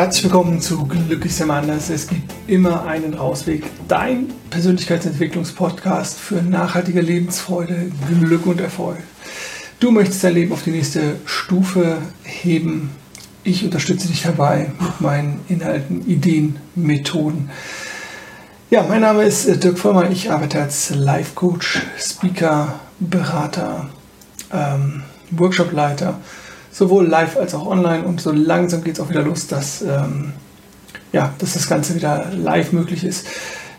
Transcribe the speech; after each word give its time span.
Herzlich 0.00 0.24
willkommen 0.24 0.62
zu 0.62 0.86
Glücklich 0.86 1.34
sein 1.34 1.50
anders. 1.50 1.90
Es 1.90 2.08
gibt 2.08 2.32
immer 2.46 2.86
einen 2.86 3.12
Rausweg. 3.12 3.64
Dein 3.86 4.32
Persönlichkeitsentwicklungspodcast 4.48 6.18
für 6.18 6.36
nachhaltige 6.36 7.02
Lebensfreude, 7.02 7.92
Glück 8.08 8.46
und 8.46 8.62
Erfolg. 8.62 8.96
Du 9.78 9.90
möchtest 9.90 10.24
dein 10.24 10.32
Leben 10.32 10.52
auf 10.52 10.62
die 10.62 10.70
nächste 10.70 11.16
Stufe 11.26 11.98
heben. 12.22 12.88
Ich 13.44 13.62
unterstütze 13.62 14.08
dich 14.08 14.22
dabei 14.22 14.72
mit 14.80 15.02
meinen 15.02 15.40
Inhalten, 15.48 16.08
Ideen, 16.08 16.56
Methoden. 16.74 17.50
Ja, 18.70 18.84
mein 18.84 19.02
Name 19.02 19.24
ist 19.24 19.62
Dirk 19.62 19.78
Vollmer. 19.78 20.10
Ich 20.10 20.30
arbeite 20.30 20.62
als 20.62 20.94
Life 20.94 21.32
Coach, 21.34 21.82
Speaker, 21.98 22.80
Berater, 23.00 23.90
ähm, 24.50 25.02
Workshopleiter 25.30 26.18
sowohl 26.70 27.06
live 27.06 27.36
als 27.36 27.54
auch 27.54 27.66
online. 27.66 28.04
Und 28.04 28.20
so 28.20 28.32
langsam 28.32 28.84
geht 28.84 28.94
es 28.94 29.00
auch 29.00 29.10
wieder 29.10 29.22
los, 29.22 29.46
dass, 29.46 29.82
ähm, 29.82 30.32
ja, 31.12 31.32
dass 31.38 31.54
das 31.54 31.68
Ganze 31.68 31.94
wieder 31.94 32.26
live 32.32 32.72
möglich 32.72 33.04
ist. 33.04 33.26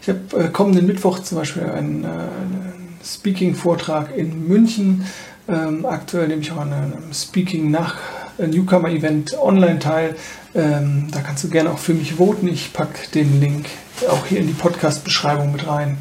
Ich 0.02 0.10
habe 0.10 0.20
äh, 0.38 0.50
kommenden 0.50 0.88
Mittwoch 0.88 1.20
zum 1.20 1.38
Beispiel 1.38 1.64
einen, 1.64 2.04
äh, 2.04 2.08
einen 2.08 2.98
Speaking-Vortrag 3.04 4.16
in 4.16 4.48
München. 4.48 5.06
Ähm, 5.48 5.86
aktuell 5.86 6.28
nehme 6.28 6.42
ich 6.42 6.52
auch 6.52 6.62
an 6.62 6.74
einem 6.74 7.14
Speaking 7.14 7.72
nach 7.72 7.96
Newcomer-Event 8.38 9.38
online 9.40 9.80
teil. 9.80 10.16
Ähm, 10.56 11.08
da 11.12 11.22
kannst 11.22 11.44
du 11.44 11.50
gerne 11.50 11.72
auch 11.72 11.78
für 11.78 11.94
mich 11.94 12.14
voten. 12.16 12.48
Ich 12.48 12.74
packe 12.74 13.10
den 13.14 13.40
Link 13.40 13.68
auch 14.10 14.26
hier 14.26 14.40
in 14.40 14.48
die 14.48 14.54
Podcast-Beschreibung 14.54 15.52
mit 15.52 15.68
rein. 15.68 15.98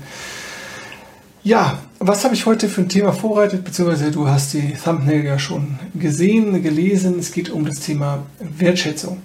Ja, 1.42 1.78
was 1.98 2.24
habe 2.24 2.34
ich 2.34 2.44
heute 2.44 2.68
für 2.68 2.82
ein 2.82 2.90
Thema 2.90 3.14
vorbereitet? 3.14 3.64
Beziehungsweise 3.64 4.10
du 4.10 4.28
hast 4.28 4.52
die 4.52 4.74
Thumbnail 4.74 5.24
ja 5.24 5.38
schon 5.38 5.78
gesehen, 5.94 6.62
gelesen. 6.62 7.18
Es 7.18 7.32
geht 7.32 7.48
um 7.48 7.64
das 7.64 7.80
Thema 7.80 8.24
Wertschätzung. 8.40 9.22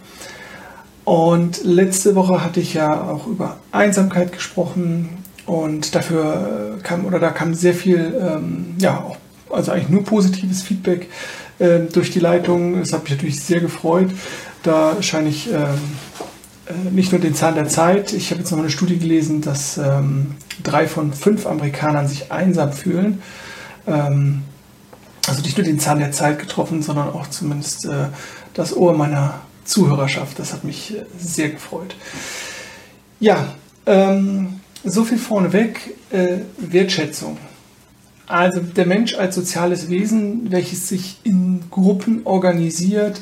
Und 1.04 1.64
letzte 1.66 2.16
Woche 2.16 2.42
hatte 2.42 2.62
ich 2.62 2.74
ja 2.74 3.02
auch 3.02 3.28
über 3.28 3.58
Einsamkeit 3.74 4.32
gesprochen 4.32 5.10
und 5.46 5.94
dafür 5.94 6.80
kam 6.84 7.06
oder 7.06 7.20
da 7.20 7.32
kam 7.32 7.54
sehr 7.54 7.74
viel, 7.74 8.16
ähm, 8.20 8.76
ja, 8.80 9.12
also 9.50 9.74
eigentlich 9.74 9.90
nur 9.90 10.06
positives 10.06 10.64
Feedback 10.64 11.10
äh, 11.60 11.80
durch 11.92 12.12
die 12.12 12.22
Leitung. 12.22 12.80
Das 12.80 12.94
hat 12.94 13.04
mich 13.04 13.12
natürlich 13.12 13.44
sehr 13.44 13.60
gefreut. 13.60 14.10
Da 14.64 15.02
scheine 15.02 15.30
ich 15.30 15.52
ähm, 15.52 15.56
äh, 15.56 15.66
nicht 16.92 17.12
nur 17.12 17.22
den 17.22 17.36
Zahn 17.36 17.56
der 17.56 17.68
Zeit. 17.68 18.14
Ich 18.14 18.32
habe 18.32 18.42
jetzt 18.42 18.52
noch 18.52 18.60
eine 18.60 18.70
Studie 18.70 18.98
gelesen, 18.98 19.42
dass 19.42 19.78
ähm, 19.78 20.36
drei 20.64 20.88
von 20.88 21.14
fünf 21.14 21.46
Amerikanern 21.46 22.08
sich 22.08 22.32
einsam 22.32 22.74
fühlen. 22.74 23.22
Ähm, 23.88 24.44
also 25.28 25.42
nicht 25.42 25.58
nur 25.58 25.66
den 25.66 25.80
Zahn 25.80 26.00
der 26.00 26.12
Zeit 26.12 26.40
getroffen, 26.40 26.82
sondern 26.82 27.10
auch 27.10 27.28
zumindest 27.28 27.86
äh, 27.86 28.08
das 28.54 28.76
Ohr 28.76 28.94
meiner 28.94 29.42
Zuhörerschaft. 29.64 30.40
Das 30.40 30.54
hat 30.54 30.64
mich 30.64 30.96
äh, 30.96 31.06
sehr 31.20 31.50
gefreut. 31.50 31.96
Ja, 33.20 33.54
ähm, 33.86 34.60
so 34.84 35.04
viel 35.04 35.18
vorneweg. 35.18 35.96
Äh, 36.12 36.40
Wertschätzung. 36.58 37.38
Also 38.28 38.60
der 38.60 38.86
Mensch 38.88 39.16
als 39.16 39.36
soziales 39.36 39.90
Wesen, 39.90 40.52
welches 40.52 40.90
sich 40.90 41.20
in 41.24 41.64
Gruppen 41.70 42.22
organisiert, 42.26 43.20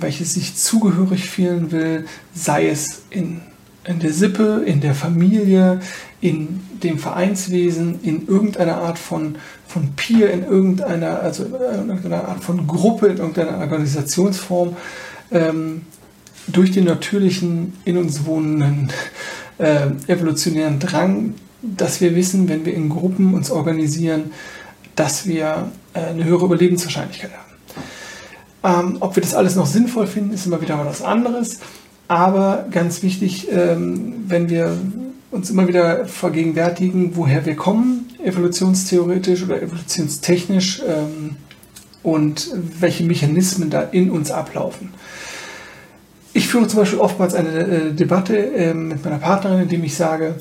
welches 0.00 0.34
sich 0.34 0.56
zugehörig 0.56 1.28
fühlen 1.28 1.70
will, 1.70 2.06
sei 2.34 2.68
es 2.68 3.02
in, 3.10 3.42
in 3.84 3.98
der 3.98 4.12
Sippe, 4.12 4.62
in 4.64 4.80
der 4.80 4.94
Familie, 4.94 5.80
in 6.20 6.60
dem 6.82 6.98
Vereinswesen, 6.98 8.00
in 8.02 8.26
irgendeiner 8.26 8.78
Art 8.78 8.98
von, 8.98 9.36
von 9.66 9.94
Peer, 9.96 10.32
in 10.32 10.44
irgendeiner, 10.44 11.20
also 11.20 11.44
in 11.44 11.52
irgendeiner 11.52 12.28
Art 12.28 12.42
von 12.42 12.66
Gruppe, 12.66 13.08
in 13.08 13.18
irgendeiner 13.18 13.58
Organisationsform, 13.58 14.76
ähm, 15.30 15.82
durch 16.46 16.72
den 16.72 16.84
natürlichen, 16.84 17.74
in 17.84 17.96
uns 17.96 18.24
wohnenden 18.24 18.90
äh, 19.58 19.88
evolutionären 20.06 20.78
Drang, 20.78 21.34
dass 21.62 22.00
wir 22.00 22.14
wissen, 22.16 22.48
wenn 22.48 22.64
wir 22.64 22.74
in 22.74 22.88
Gruppen 22.88 23.34
uns 23.34 23.50
organisieren, 23.50 24.32
dass 24.96 25.26
wir 25.26 25.70
äh, 25.94 26.00
eine 26.00 26.24
höhere 26.24 26.46
Überlebenswahrscheinlichkeit 26.46 27.32
haben. 27.32 27.49
Ähm, 28.62 28.98
ob 29.00 29.16
wir 29.16 29.22
das 29.22 29.34
alles 29.34 29.56
noch 29.56 29.66
sinnvoll 29.66 30.06
finden, 30.06 30.34
ist 30.34 30.46
immer 30.46 30.60
wieder 30.60 30.84
was 30.84 31.02
anderes. 31.02 31.60
Aber 32.08 32.66
ganz 32.70 33.02
wichtig, 33.02 33.48
ähm, 33.50 34.24
wenn 34.26 34.50
wir 34.50 34.76
uns 35.30 35.50
immer 35.50 35.68
wieder 35.68 36.06
vergegenwärtigen, 36.06 37.16
woher 37.16 37.46
wir 37.46 37.56
kommen, 37.56 38.10
evolutionstheoretisch 38.22 39.44
oder 39.44 39.62
evolutionstechnisch 39.62 40.82
ähm, 40.86 41.36
und 42.02 42.50
welche 42.80 43.04
Mechanismen 43.04 43.70
da 43.70 43.82
in 43.82 44.10
uns 44.10 44.30
ablaufen. 44.30 44.92
Ich 46.32 46.48
führe 46.48 46.66
zum 46.68 46.80
Beispiel 46.80 46.98
oftmals 46.98 47.34
eine 47.34 47.48
äh, 47.50 47.92
Debatte 47.92 48.36
äh, 48.36 48.74
mit 48.74 49.04
meiner 49.04 49.18
Partnerin, 49.18 49.62
indem 49.62 49.84
ich 49.84 49.94
sage, 49.94 50.36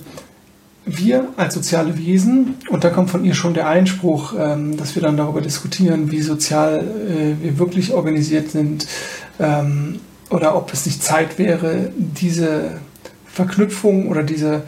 wir 0.97 1.29
als 1.37 1.53
soziale 1.53 1.97
Wesen, 1.97 2.55
und 2.69 2.83
da 2.83 2.89
kommt 2.89 3.09
von 3.09 3.25
ihr 3.25 3.33
schon 3.33 3.53
der 3.53 3.67
Einspruch, 3.67 4.33
ähm, 4.37 4.77
dass 4.77 4.95
wir 4.95 5.01
dann 5.01 5.17
darüber 5.17 5.41
diskutieren, 5.41 6.11
wie 6.11 6.21
sozial 6.21 6.79
äh, 6.79 7.43
wir 7.43 7.59
wirklich 7.59 7.93
organisiert 7.93 8.51
sind 8.51 8.87
ähm, 9.39 9.99
oder 10.29 10.55
ob 10.55 10.73
es 10.73 10.85
nicht 10.85 11.03
Zeit 11.03 11.37
wäre, 11.37 11.91
diese 11.95 12.79
Verknüpfung 13.25 14.07
oder 14.07 14.23
diese, 14.23 14.63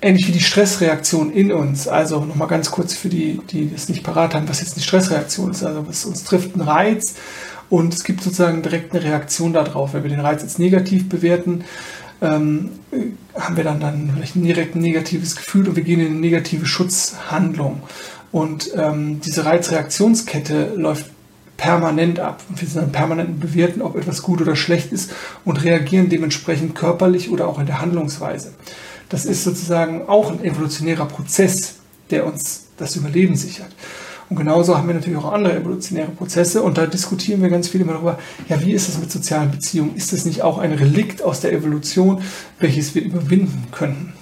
ähnlich 0.00 0.28
wie 0.28 0.32
die 0.32 0.40
Stressreaktion 0.40 1.32
in 1.32 1.52
uns, 1.52 1.88
also 1.88 2.24
nochmal 2.24 2.48
ganz 2.48 2.70
kurz 2.70 2.94
für 2.94 3.08
die, 3.08 3.40
die 3.50 3.70
das 3.70 3.88
nicht 3.88 4.04
parat 4.04 4.34
haben, 4.34 4.48
was 4.48 4.60
jetzt 4.60 4.74
eine 4.74 4.82
Stressreaktion 4.82 5.50
ist, 5.50 5.64
also 5.64 5.86
was 5.86 6.04
uns 6.04 6.24
trifft 6.24 6.56
ein 6.56 6.60
Reiz. 6.60 7.14
Und 7.70 7.92
es 7.92 8.04
gibt 8.04 8.22
sozusagen 8.22 8.62
direkt 8.62 8.94
eine 8.94 9.04
Reaktion 9.04 9.52
darauf, 9.52 9.92
wenn 9.92 10.02
wir 10.02 10.10
den 10.10 10.20
Reiz 10.20 10.42
jetzt 10.42 10.58
negativ 10.58 11.08
bewerten 11.08 11.64
ähm, 12.20 12.70
haben 13.34 13.56
wir 13.56 13.64
dann, 13.64 13.80
dann 13.80 14.10
vielleicht 14.14 14.36
ein 14.36 14.42
direkt 14.42 14.76
negatives 14.76 15.36
Gefühl 15.36 15.68
und 15.68 15.76
wir 15.76 15.82
gehen 15.82 16.00
in 16.00 16.06
eine 16.06 16.16
negative 16.16 16.66
Schutzhandlung. 16.66 17.82
Und 18.32 18.70
ähm, 18.76 19.20
diese 19.20 19.44
Reizreaktionskette 19.44 20.74
läuft 20.76 21.06
permanent 21.56 22.20
ab. 22.20 22.42
Und 22.48 22.60
wir 22.60 22.68
sind 22.68 22.82
dann 22.82 22.92
permanent 22.92 23.40
bewerten, 23.40 23.82
ob 23.82 23.96
etwas 23.96 24.22
gut 24.22 24.40
oder 24.40 24.56
schlecht 24.56 24.92
ist 24.92 25.10
und 25.44 25.62
reagieren 25.64 26.08
dementsprechend 26.08 26.74
körperlich 26.74 27.30
oder 27.30 27.48
auch 27.48 27.58
in 27.58 27.66
der 27.66 27.80
Handlungsweise. 27.80 28.52
Das 29.08 29.24
ist 29.24 29.44
sozusagen 29.44 30.08
auch 30.08 30.30
ein 30.30 30.44
evolutionärer 30.44 31.06
Prozess, 31.06 31.76
der 32.10 32.26
uns 32.26 32.66
das 32.76 32.96
Überleben 32.96 33.36
sichert. 33.36 33.70
Und 34.30 34.36
genauso 34.36 34.76
haben 34.76 34.88
wir 34.88 34.94
natürlich 34.94 35.18
auch 35.18 35.32
andere 35.32 35.56
evolutionäre 35.56 36.10
Prozesse 36.10 36.62
und 36.62 36.76
da 36.76 36.86
diskutieren 36.86 37.40
wir 37.40 37.48
ganz 37.48 37.68
viel 37.68 37.80
immer 37.80 37.94
darüber, 37.94 38.18
ja, 38.48 38.60
wie 38.60 38.72
ist 38.72 38.88
es 38.88 38.98
mit 38.98 39.10
sozialen 39.10 39.50
Beziehungen? 39.50 39.96
Ist 39.96 40.12
es 40.12 40.26
nicht 40.26 40.42
auch 40.42 40.58
ein 40.58 40.72
Relikt 40.72 41.22
aus 41.22 41.40
der 41.40 41.52
Evolution, 41.52 42.20
welches 42.58 42.94
wir 42.94 43.02
überwinden 43.02 43.68
könnten? 43.72 44.12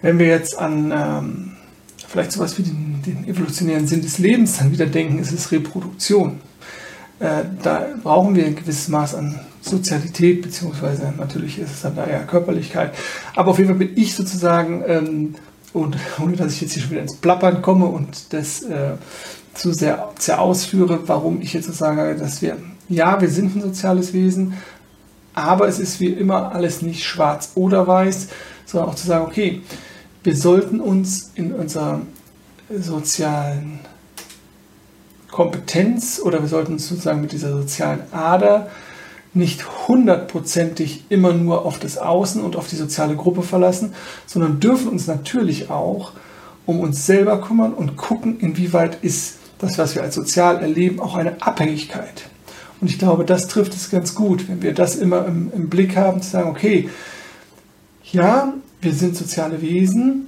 Wenn 0.00 0.18
wir 0.18 0.26
jetzt 0.26 0.56
an 0.58 0.92
ähm, 0.94 1.52
vielleicht 2.06 2.32
sowas 2.32 2.56
wie 2.58 2.62
den, 2.62 3.02
den, 3.04 3.28
evolutionären 3.28 3.86
Sinn 3.86 4.02
des 4.02 4.18
Lebens 4.18 4.58
dann 4.58 4.70
wieder 4.70 4.86
denken, 4.86 5.18
ist 5.18 5.32
es 5.32 5.50
Reproduktion. 5.50 6.40
Äh, 7.18 7.44
da 7.62 7.86
brauchen 8.02 8.34
wir 8.34 8.44
ein 8.44 8.54
gewisses 8.54 8.88
Maß 8.88 9.14
an 9.14 9.40
Sozialität, 9.60 10.42
beziehungsweise 10.42 11.12
natürlich 11.16 11.58
ist 11.58 11.70
es 11.70 11.80
dann 11.82 11.96
da 11.96 12.04
eher 12.04 12.26
Körperlichkeit. 12.26 12.94
Aber 13.34 13.52
auf 13.52 13.58
jeden 13.58 13.70
Fall 13.70 13.78
bin 13.78 13.96
ich 13.96 14.14
sozusagen 14.14 14.82
ähm, 14.86 15.34
und 15.72 15.96
ohne 16.22 16.36
dass 16.36 16.54
ich 16.54 16.60
jetzt 16.62 16.72
hier 16.72 16.82
schon 16.82 16.90
wieder 16.92 17.02
ins 17.02 17.16
Plappern 17.16 17.62
komme 17.62 17.86
und 17.86 18.32
das 18.32 18.62
äh, 18.62 18.92
zu 19.54 19.72
sehr, 19.72 20.10
sehr 20.18 20.40
ausführe, 20.40 21.00
warum 21.06 21.40
ich 21.40 21.52
jetzt 21.52 21.66
so 21.66 21.72
sage, 21.72 22.16
dass 22.16 22.42
wir, 22.42 22.56
ja, 22.88 23.20
wir 23.20 23.28
sind 23.28 23.56
ein 23.56 23.62
soziales 23.62 24.12
Wesen, 24.12 24.54
aber 25.34 25.68
es 25.68 25.78
ist 25.78 26.00
wie 26.00 26.12
immer 26.12 26.54
alles 26.54 26.82
nicht 26.82 27.04
schwarz 27.04 27.52
oder 27.54 27.86
weiß, 27.86 28.28
sondern 28.66 28.90
auch 28.90 28.94
zu 28.94 29.06
sagen, 29.06 29.26
okay, 29.26 29.62
wir 30.24 30.36
sollten 30.36 30.80
uns 30.80 31.32
in 31.34 31.52
unserer 31.52 32.02
sozialen 32.70 33.80
Kompetenz 35.30 36.20
oder 36.22 36.40
wir 36.40 36.48
sollten 36.48 36.74
uns 36.74 36.88
sozusagen 36.88 37.20
mit 37.20 37.32
dieser 37.32 37.52
sozialen 37.52 38.00
Ader 38.12 38.68
nicht 39.34 39.88
hundertprozentig 39.88 41.04
immer 41.08 41.32
nur 41.32 41.64
auf 41.64 41.78
das 41.78 41.96
Außen 41.96 42.42
und 42.42 42.56
auf 42.56 42.68
die 42.68 42.76
soziale 42.76 43.16
Gruppe 43.16 43.42
verlassen, 43.42 43.94
sondern 44.26 44.60
dürfen 44.60 44.88
uns 44.88 45.06
natürlich 45.06 45.70
auch 45.70 46.12
um 46.66 46.80
uns 46.80 47.06
selber 47.06 47.40
kümmern 47.40 47.72
und 47.72 47.96
gucken, 47.96 48.38
inwieweit 48.38 49.02
ist 49.02 49.38
das, 49.58 49.78
was 49.78 49.94
wir 49.94 50.02
als 50.02 50.14
sozial 50.14 50.60
erleben, 50.60 51.00
auch 51.00 51.16
eine 51.16 51.40
Abhängigkeit. 51.40 52.28
Und 52.80 52.88
ich 52.88 52.98
glaube, 52.98 53.24
das 53.24 53.48
trifft 53.48 53.74
es 53.74 53.90
ganz 53.90 54.14
gut, 54.14 54.48
wenn 54.48 54.62
wir 54.62 54.74
das 54.74 54.96
immer 54.96 55.26
im, 55.26 55.50
im 55.54 55.68
Blick 55.68 55.96
haben, 55.96 56.20
zu 56.20 56.30
sagen, 56.30 56.50
okay, 56.50 56.90
ja, 58.12 58.52
wir 58.80 58.92
sind 58.92 59.16
soziale 59.16 59.62
Wesen, 59.62 60.26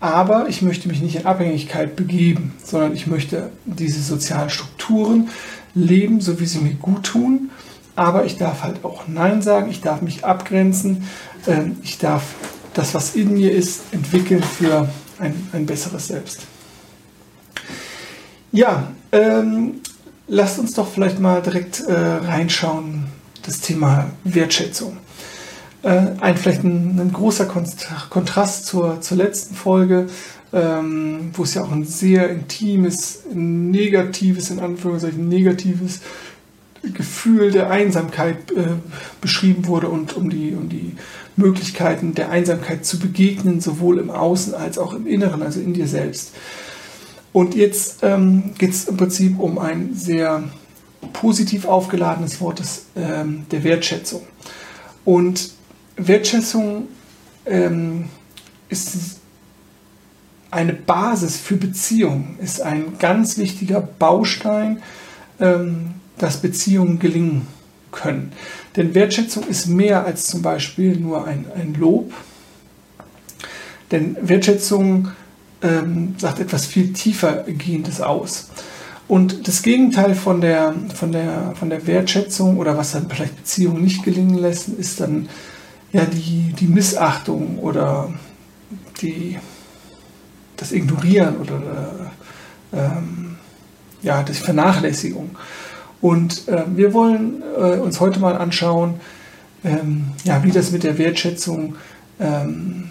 aber 0.00 0.48
ich 0.48 0.62
möchte 0.62 0.88
mich 0.88 1.00
nicht 1.00 1.16
in 1.16 1.26
Abhängigkeit 1.26 1.94
begeben, 1.94 2.54
sondern 2.64 2.94
ich 2.94 3.06
möchte 3.06 3.50
diese 3.64 4.02
sozialen 4.02 4.50
Strukturen 4.50 5.28
leben, 5.74 6.20
so 6.20 6.40
wie 6.40 6.46
sie 6.46 6.58
mir 6.58 6.74
gut 6.74 7.04
tun 7.04 7.50
aber 7.96 8.24
ich 8.24 8.38
darf 8.38 8.62
halt 8.62 8.84
auch 8.84 9.08
Nein 9.08 9.42
sagen, 9.42 9.70
ich 9.70 9.80
darf 9.80 10.02
mich 10.02 10.24
abgrenzen, 10.24 11.08
ähm, 11.46 11.76
ich 11.82 11.98
darf 11.98 12.22
das, 12.74 12.94
was 12.94 13.14
in 13.14 13.34
mir 13.34 13.52
ist, 13.52 13.82
entwickeln 13.92 14.42
für 14.42 14.88
ein, 15.18 15.48
ein 15.52 15.66
besseres 15.66 16.08
Selbst. 16.08 16.40
Ja, 18.50 18.92
ähm, 19.12 19.80
lasst 20.26 20.58
uns 20.58 20.74
doch 20.74 20.88
vielleicht 20.88 21.20
mal 21.20 21.42
direkt 21.42 21.80
äh, 21.80 21.92
reinschauen, 21.92 23.04
das 23.42 23.60
Thema 23.60 24.10
Wertschätzung. 24.24 24.98
Äh, 25.82 26.12
ein 26.20 26.36
vielleicht 26.36 26.62
ein, 26.62 26.98
ein 27.00 27.12
großer 27.12 27.46
Kontrast 27.46 28.66
zur, 28.66 29.00
zur 29.00 29.16
letzten 29.16 29.54
Folge, 29.54 30.06
ähm, 30.52 31.30
wo 31.32 31.42
es 31.42 31.54
ja 31.54 31.62
auch 31.62 31.72
ein 31.72 31.84
sehr 31.84 32.30
intimes, 32.30 33.22
negatives, 33.32 34.50
in 34.50 34.60
Anführungszeichen 34.60 35.28
negatives 35.28 36.00
Gefühl 36.82 37.52
der 37.52 37.70
Einsamkeit 37.70 38.50
äh, 38.50 38.64
beschrieben 39.20 39.66
wurde 39.66 39.88
und 39.88 40.16
um 40.16 40.30
die, 40.30 40.54
um 40.54 40.68
die 40.68 40.96
Möglichkeiten 41.36 42.14
der 42.14 42.30
Einsamkeit 42.30 42.84
zu 42.84 42.98
begegnen, 42.98 43.60
sowohl 43.60 43.98
im 43.98 44.10
Außen 44.10 44.54
als 44.54 44.78
auch 44.78 44.92
im 44.92 45.06
Inneren, 45.06 45.42
also 45.42 45.60
in 45.60 45.74
dir 45.74 45.86
selbst. 45.86 46.32
Und 47.32 47.54
jetzt 47.54 48.00
ähm, 48.02 48.52
geht 48.58 48.70
es 48.70 48.84
im 48.86 48.96
Prinzip 48.96 49.38
um 49.38 49.58
ein 49.58 49.94
sehr 49.94 50.44
positiv 51.12 51.64
aufgeladenes 51.66 52.40
Wort 52.40 52.58
des, 52.58 52.86
ähm, 52.96 53.46
der 53.50 53.64
Wertschätzung. 53.64 54.22
Und 55.04 55.52
Wertschätzung 55.96 56.88
ähm, 57.46 58.06
ist 58.68 59.18
eine 60.50 60.74
Basis 60.74 61.38
für 61.38 61.56
Beziehungen, 61.56 62.36
ist 62.40 62.60
ein 62.60 62.98
ganz 62.98 63.38
wichtiger 63.38 63.80
Baustein, 63.80 64.82
ähm, 65.40 65.94
dass 66.22 66.38
Beziehungen 66.38 66.98
gelingen 66.98 67.46
können. 67.90 68.32
Denn 68.76 68.94
Wertschätzung 68.94 69.46
ist 69.48 69.66
mehr 69.66 70.04
als 70.04 70.26
zum 70.26 70.40
Beispiel 70.40 70.96
nur 70.96 71.26
ein, 71.26 71.46
ein 71.54 71.74
Lob. 71.74 72.12
Denn 73.90 74.16
Wertschätzung 74.20 75.08
ähm, 75.62 76.14
sagt 76.18 76.40
etwas 76.40 76.66
viel 76.66 76.92
tiefer 76.92 77.44
gehendes 77.46 78.00
aus. 78.00 78.50
Und 79.08 79.46
das 79.46 79.62
Gegenteil 79.62 80.14
von 80.14 80.40
der, 80.40 80.74
von, 80.94 81.12
der, 81.12 81.54
von 81.58 81.68
der 81.68 81.86
Wertschätzung 81.86 82.56
oder 82.56 82.78
was 82.78 82.92
dann 82.92 83.10
vielleicht 83.10 83.36
Beziehungen 83.36 83.82
nicht 83.82 84.04
gelingen 84.04 84.38
lässt, 84.38 84.68
ist 84.68 85.00
dann 85.00 85.28
ja 85.92 86.04
die, 86.04 86.54
die 86.58 86.66
Missachtung 86.66 87.58
oder 87.58 88.12
die, 89.02 89.38
das 90.56 90.72
Ignorieren 90.72 91.36
oder 91.36 92.10
ähm, 92.72 93.36
ja, 94.02 94.22
die 94.22 94.32
Vernachlässigung. 94.32 95.36
Und 96.02 96.48
äh, 96.48 96.64
wir 96.74 96.92
wollen 96.92 97.42
äh, 97.56 97.78
uns 97.78 98.00
heute 98.00 98.20
mal 98.20 98.36
anschauen, 98.36 99.00
ähm, 99.64 100.08
ja, 100.24 100.42
wie 100.42 100.50
das 100.50 100.72
mit 100.72 100.82
der 100.82 100.98
Wertschätzung 100.98 101.76
ähm, 102.18 102.90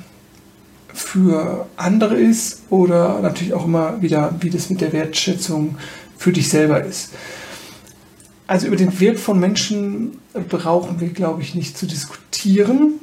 für 0.93 1.67
andere 1.75 2.15
ist 2.15 2.63
oder 2.69 3.19
natürlich 3.21 3.53
auch 3.53 3.65
immer 3.65 4.01
wieder, 4.01 4.33
wie 4.39 4.49
das 4.49 4.69
mit 4.69 4.81
der 4.81 4.93
Wertschätzung 4.93 5.75
für 6.17 6.31
dich 6.31 6.49
selber 6.49 6.83
ist. 6.83 7.11
Also 8.47 8.67
über 8.67 8.77
den 8.77 8.97
Wert 8.99 9.19
von 9.19 9.39
Menschen 9.39 10.19
brauchen 10.49 11.01
wir, 11.01 11.09
glaube 11.09 11.41
ich, 11.41 11.53
nicht 11.53 11.77
zu 11.77 11.85
diskutieren. 11.85 12.93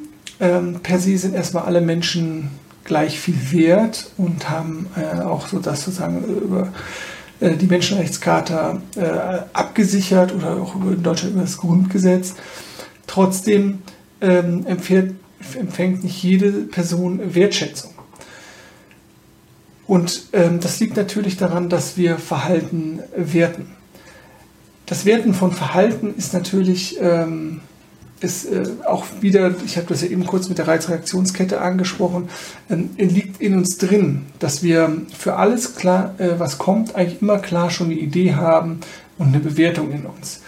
Ähm, 0.40 0.80
per 0.82 0.98
se 0.98 1.18
sind 1.18 1.34
erstmal 1.34 1.64
alle 1.64 1.82
Menschen 1.82 2.50
gleich 2.84 3.20
viel 3.20 3.52
wert 3.52 4.10
und 4.16 4.48
haben 4.48 4.86
äh, 4.96 5.20
auch 5.20 5.48
so 5.48 5.58
das 5.58 5.84
sozusagen 5.84 6.24
über 6.24 6.72
die 7.40 7.66
Menschenrechtscharta 7.66 8.82
äh, 8.96 9.00
abgesichert 9.52 10.34
oder 10.34 10.56
auch 10.56 10.74
in 10.74 11.02
Deutschland 11.02 11.34
über 11.34 11.42
das 11.42 11.56
Grundgesetz. 11.56 12.34
Trotzdem 13.06 13.82
ähm, 14.20 14.66
empfährt, 14.66 15.12
empfängt 15.58 16.02
nicht 16.04 16.22
jede 16.22 16.50
Person 16.50 17.34
Wertschätzung. 17.34 17.92
Und 19.86 20.24
ähm, 20.32 20.60
das 20.60 20.80
liegt 20.80 20.96
natürlich 20.96 21.36
daran, 21.36 21.68
dass 21.68 21.96
wir 21.96 22.18
Verhalten 22.18 23.00
werten. 23.16 23.74
Das 24.84 25.04
Werten 25.04 25.32
von 25.32 25.52
Verhalten 25.52 26.14
ist 26.16 26.34
natürlich 26.34 26.98
ähm, 27.00 27.60
ist 28.20 28.46
äh, 28.46 28.64
auch 28.86 29.04
wieder, 29.20 29.54
ich 29.64 29.76
habe 29.76 29.86
das 29.88 30.02
ja 30.02 30.08
eben 30.08 30.26
kurz 30.26 30.48
mit 30.48 30.58
der 30.58 30.68
Reizreaktionskette 30.68 31.60
angesprochen, 31.60 32.28
ähm, 32.70 32.90
liegt 32.96 33.40
in 33.40 33.54
uns 33.54 33.78
drin, 33.78 34.26
dass 34.38 34.62
wir 34.62 35.02
für 35.16 35.36
alles 35.36 35.76
klar, 35.76 36.14
äh, 36.18 36.38
was 36.38 36.58
kommt, 36.58 36.94
eigentlich 36.94 37.22
immer 37.22 37.38
klar 37.38 37.70
schon 37.70 37.90
eine 37.90 37.98
Idee 37.98 38.34
haben 38.34 38.80
und 39.18 39.28
eine 39.28 39.40
Bewertung 39.40 39.90
in 39.92 40.06
uns. 40.06 40.40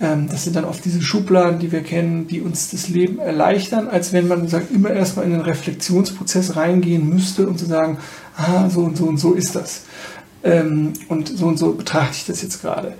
Ähm, 0.00 0.28
das 0.28 0.44
sind 0.44 0.56
dann 0.56 0.64
oft 0.64 0.84
diese 0.84 1.02
Schubladen, 1.02 1.58
die 1.58 1.72
wir 1.72 1.82
kennen, 1.82 2.26
die 2.26 2.40
uns 2.40 2.70
das 2.70 2.88
Leben 2.88 3.18
erleichtern, 3.18 3.88
als 3.88 4.12
wenn 4.12 4.28
man 4.28 4.48
sagt, 4.48 4.72
immer 4.72 4.90
erstmal 4.90 5.24
in 5.26 5.32
den 5.32 5.40
Reflexionsprozess 5.40 6.56
reingehen 6.56 7.08
müsste 7.08 7.46
und 7.46 7.58
zu 7.58 7.66
sagen, 7.66 7.98
ah, 8.36 8.68
so 8.68 8.80
und 8.80 8.96
so 8.96 9.06
und 9.06 9.18
so 9.18 9.34
ist 9.34 9.54
das. 9.54 9.82
Ähm, 10.42 10.92
und 11.08 11.28
so 11.28 11.46
und 11.46 11.58
so 11.58 11.72
betrachte 11.72 12.16
ich 12.16 12.26
das 12.26 12.42
jetzt 12.42 12.60
gerade. 12.60 12.94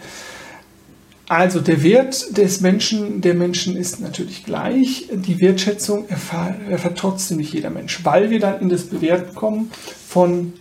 Also 1.26 1.60
der 1.60 1.82
Wert 1.82 2.36
des 2.36 2.60
Menschen, 2.60 3.22
der 3.22 3.34
Menschen 3.34 3.76
ist 3.76 4.00
natürlich 4.00 4.44
gleich. 4.44 5.08
Die 5.12 5.40
Wertschätzung 5.40 6.06
erfahrt, 6.08 6.56
erfährt 6.68 6.98
trotzdem 6.98 7.38
nicht 7.38 7.54
jeder 7.54 7.70
Mensch, 7.70 8.04
weil 8.04 8.30
wir 8.30 8.40
dann 8.40 8.60
in 8.60 8.68
das 8.68 8.84
Bewerten 8.84 9.34
kommen 9.34 9.70
von, 10.06 10.52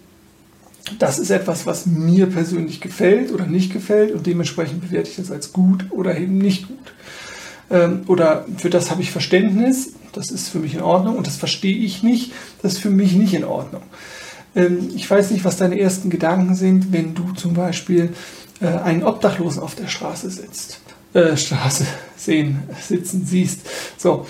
das 1.00 1.20
ist 1.20 1.32
etwas, 1.32 1.66
was 1.66 1.86
mir 1.86 2.28
persönlich 2.28 2.80
gefällt 2.80 3.34
oder 3.34 3.46
nicht 3.46 3.74
gefällt 3.74 4.14
und 4.14 4.26
dementsprechend 4.26 4.82
bewerte 4.82 5.10
ich 5.10 5.18
das 5.18 5.32
als 5.32 5.52
gut 5.52 5.86
oder 5.90 6.18
eben 6.18 6.38
nicht 6.38 6.68
gut. 6.70 6.94
Ähm, 7.70 8.04
oder 8.08 8.46
für 8.58 8.70
das 8.70 8.90
habe 8.90 9.02
ich 9.02 9.12
Verständnis, 9.12 9.94
das 10.14 10.32
ist 10.32 10.48
für 10.48 10.60
mich 10.60 10.76
in 10.76 10.82
Ordnung 10.82 11.18
und 11.18 11.28
das 11.28 11.36
verstehe 11.36 11.78
ich 11.78 12.04
nicht, 12.04 12.32
das 12.62 12.74
ist 12.74 12.80
für 12.80 12.90
mich 12.90 13.14
nicht 13.14 13.34
in 13.34 13.44
Ordnung. 13.44 13.84
Ähm, 14.56 14.92
ich 14.96 15.10
weiß 15.10 15.32
nicht, 15.32 15.44
was 15.44 15.58
deine 15.58 15.80
ersten 15.80 16.10
Gedanken 16.10 16.56
sind, 16.56 16.94
wenn 16.94 17.16
du 17.16 17.34
zum 17.34 17.54
Beispiel 17.54 18.14
äh, 18.62 18.68
einen 18.68 19.04
Obdachlosen 19.04 19.62
auf 19.62 19.76
der 19.76 19.88
Straße 19.88 20.30
sitzt, 20.30 20.80
äh, 21.14 21.36
Straße 21.38 21.86
sehen, 22.18 22.64
sitzen 22.82 23.26
siehst. 23.26 23.62
So. 23.98 24.26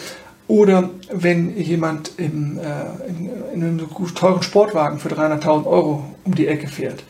Oder 0.47 0.89
wenn 1.11 1.57
jemand 1.57 2.11
im, 2.17 2.59
äh, 2.59 2.61
in, 3.07 3.29
in, 3.53 3.63
einem 3.63 3.89
teuren 4.13 4.43
Sportwagen 4.43 4.99
für 4.99 5.09
300.000 5.09 5.65
Euro 5.65 6.03
um 6.25 6.35
die 6.35 6.47
Ecke 6.47 6.67
fährt. 6.67 7.03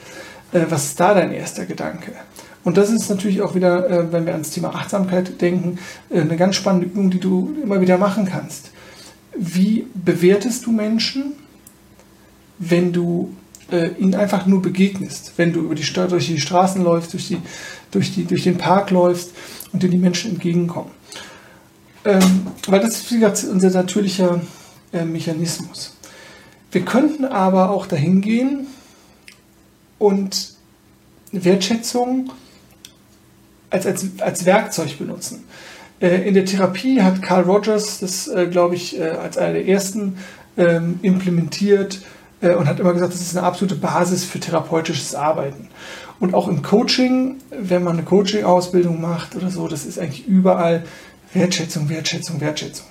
Äh, 0.52 0.66
was 0.70 0.86
ist 0.86 1.00
da 1.00 1.14
dein 1.14 1.32
erster 1.32 1.66
Gedanke? 1.66 2.14
Und 2.64 2.78
das 2.78 2.90
ist 2.90 3.10
natürlich 3.10 3.42
auch 3.42 3.56
wieder, 3.56 3.90
äh, 3.90 4.12
wenn 4.12 4.26
wir 4.26 4.34
ans 4.34 4.52
Thema 4.52 4.70
Achtsamkeit 4.70 5.42
denken, 5.42 5.80
äh, 6.10 6.22
eine 6.22 6.38
ganz 6.38 6.56
spannende 6.56 6.88
Übung, 6.88 7.10
die 7.10 7.20
du 7.20 7.56
immer 7.62 7.82
wieder 7.82 7.98
machen 7.98 8.26
kannst. 8.26 8.72
Wie 9.36 9.88
bewertest 9.94 10.66
du 10.66 10.72
Menschen, 10.72 11.34
wenn 12.60 12.94
du 12.94 13.36
äh, 13.72 13.90
ihnen 14.00 14.16
einfach 14.16 14.46
nur 14.46 14.62
begegnest, 14.62 15.34
wenn 15.38 15.54
du 15.54 15.62
über 15.62 15.76
die, 15.76 15.84
durch 15.84 16.28
die 16.28 16.40
Straßen 16.40 16.84
läufst, 16.84 17.14
durch, 17.14 17.28
die, 17.28 17.38
durch, 17.92 18.14
die, 18.14 18.26
durch 18.26 18.44
den 18.44 18.58
Park 18.58 18.92
läufst 18.92 19.32
und 19.72 19.84
dir 19.84 19.90
die 19.90 19.98
Menschen 19.98 20.32
entgegenkommen. 20.32 20.92
Ähm, 22.06 22.48
weil 22.68 22.82
das 22.82 23.12
ist 23.12 23.44
unser 23.46 23.70
natürlicher 23.70 24.42
äh, 24.92 25.06
Mechanismus. 25.06 25.96
Wir 26.72 26.84
könnten 26.84 27.26
aber 27.26 27.70
auch 27.70 27.86
dahin 27.86 28.22
gehen 28.22 28.68
und 30.00 30.54
Wertschätzung 31.32 32.32
als, 33.70 33.86
als, 33.86 34.06
als 34.20 34.46
Werkzeug 34.46 34.98
benutzen. 34.98 35.46
Äh, 36.00 36.28
in 36.28 36.34
der 36.34 36.46
Therapie 36.46 37.02
hat 37.02 37.22
Carl 37.22 37.44
Rogers 37.44 38.00
das, 38.00 38.28
äh, 38.28 38.48
glaube 38.48 38.76
ich, 38.76 39.00
äh, 39.00 39.10
als 39.10 39.38
einer 39.38 39.54
der 39.54 39.68
ersten 39.68 40.18
ähm, 40.58 41.00
implementiert, 41.02 42.02
und 42.50 42.68
hat 42.68 42.80
immer 42.80 42.94
gesagt, 42.94 43.14
das 43.14 43.22
ist 43.22 43.38
eine 43.38 43.46
absolute 43.46 43.76
Basis 43.76 44.24
für 44.26 44.40
therapeutisches 44.40 45.16
Arbeiten. 45.16 45.70
Und 46.20 46.34
auch 46.34 46.48
im 46.48 46.62
Coaching, 46.62 47.38
wenn 47.50 47.84
man 47.84 47.94
eine 47.98 48.04
Coaching-Ausbildung 48.04 49.02
macht 49.02 49.36
oder 49.36 49.50
so, 49.50 49.68
das 49.68 49.86
ist 49.86 50.00
eigentlich 50.00 50.28
überall 50.28 50.84
Wertschätzung, 51.34 51.90
Wertschätzung, 51.90 52.40
Wertschätzung. 52.42 52.86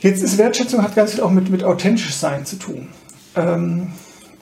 Jetzt 0.00 0.22
ist 0.22 0.38
Wertschätzung 0.38 0.82
hat 0.82 0.94
ganz 0.94 1.12
viel 1.12 1.22
auch 1.22 1.30
mit, 1.30 1.50
mit 1.50 1.62
authentisch 1.62 2.14
sein 2.14 2.46
zu 2.46 2.56
tun. 2.56 2.88
Ähm, 3.36 3.92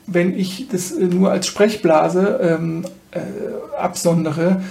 wenn 0.06 0.38
ich 0.38 0.68
das 0.70 0.94
nur 0.94 1.30
als 1.30 1.46
Sprechblase 1.46 2.38
ähm, 2.40 2.84
äh, 3.10 3.20
absondere 3.76 4.62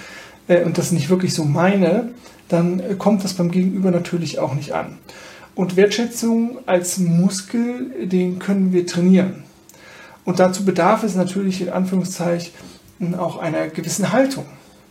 äh, 0.48 0.64
und 0.64 0.78
das 0.78 0.90
nicht 0.90 1.10
wirklich 1.10 1.34
so 1.34 1.44
meine, 1.44 2.10
dann 2.48 2.98
kommt 2.98 3.22
das 3.24 3.34
beim 3.34 3.50
Gegenüber 3.50 3.90
natürlich 3.90 4.38
auch 4.38 4.54
nicht 4.54 4.72
an. 4.72 4.98
Und 5.58 5.74
Wertschätzung 5.74 6.58
als 6.66 6.98
Muskel, 6.98 8.06
den 8.06 8.38
können 8.38 8.72
wir 8.72 8.86
trainieren. 8.86 9.42
Und 10.24 10.38
dazu 10.38 10.64
bedarf 10.64 11.02
es 11.02 11.16
natürlich 11.16 11.60
in 11.60 11.68
Anführungszeichen 11.68 12.52
auch 13.18 13.40
einer 13.40 13.66
gewissen 13.66 14.12
Haltung. 14.12 14.46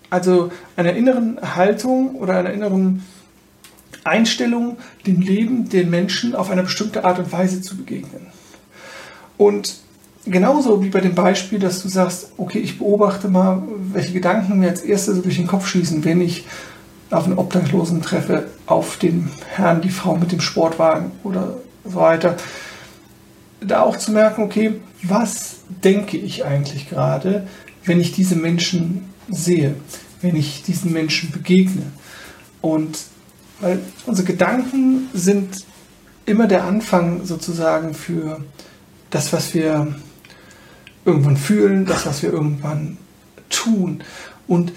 Also 0.09 0.51
einer 0.75 0.91
inneren 0.91 1.39
Haltung 1.55 2.15
oder 2.15 2.37
einer 2.37 2.51
inneren 2.51 3.05
Einstellung, 4.03 4.75
dem 5.05 5.21
Leben, 5.21 5.69
den 5.69 5.89
Menschen 5.89 6.35
auf 6.35 6.51
eine 6.51 6.63
bestimmte 6.63 7.05
Art 7.05 7.17
und 7.19 7.31
Weise 7.31 7.61
zu 7.61 7.77
begegnen. 7.77 8.27
Und 9.37 9.77
genauso 10.25 10.83
wie 10.83 10.89
bei 10.89 10.99
dem 10.99 11.15
Beispiel, 11.15 11.59
dass 11.59 11.81
du 11.81 11.87
sagst, 11.87 12.33
okay, 12.35 12.59
ich 12.59 12.77
beobachte 12.77 13.29
mal, 13.29 13.63
welche 13.93 14.11
Gedanken 14.11 14.59
mir 14.59 14.71
als 14.71 14.81
erstes 14.81 15.21
durch 15.21 15.37
den 15.37 15.47
Kopf 15.47 15.65
schießen, 15.65 16.03
wenn 16.03 16.19
ich 16.19 16.45
auf 17.09 17.23
einen 17.23 17.37
Obdachlosen 17.37 18.01
treffe, 18.01 18.47
auf 18.67 18.97
den 18.97 19.29
Herrn, 19.49 19.81
die 19.81 19.89
Frau 19.89 20.15
mit 20.15 20.31
dem 20.31 20.41
Sportwagen 20.41 21.11
oder 21.23 21.57
so 21.83 21.95
weiter. 21.95 22.37
Da 23.59 23.81
auch 23.81 23.97
zu 23.97 24.11
merken, 24.11 24.43
okay, 24.43 24.79
was 25.01 25.61
denke 25.83 26.17
ich 26.17 26.45
eigentlich 26.45 26.89
gerade, 26.89 27.47
wenn 27.85 27.99
ich 27.99 28.11
diese 28.11 28.35
Menschen 28.35 29.09
sehe, 29.29 29.75
wenn 30.21 30.35
ich 30.35 30.63
diesen 30.63 30.93
Menschen 30.93 31.31
begegne. 31.31 31.83
Und 32.61 32.99
Weil 33.59 33.79
unsere 34.05 34.27
Gedanken 34.27 35.09
sind 35.13 35.65
immer 36.25 36.47
der 36.47 36.65
Anfang 36.65 37.25
sozusagen 37.25 37.93
für 37.93 38.43
das, 39.09 39.33
was 39.33 39.53
wir 39.53 39.95
irgendwann 41.05 41.37
fühlen, 41.37 41.85
das, 41.85 42.05
was 42.05 42.21
wir 42.21 42.31
irgendwann 42.31 42.97
tun. 43.49 44.03
Und 44.47 44.73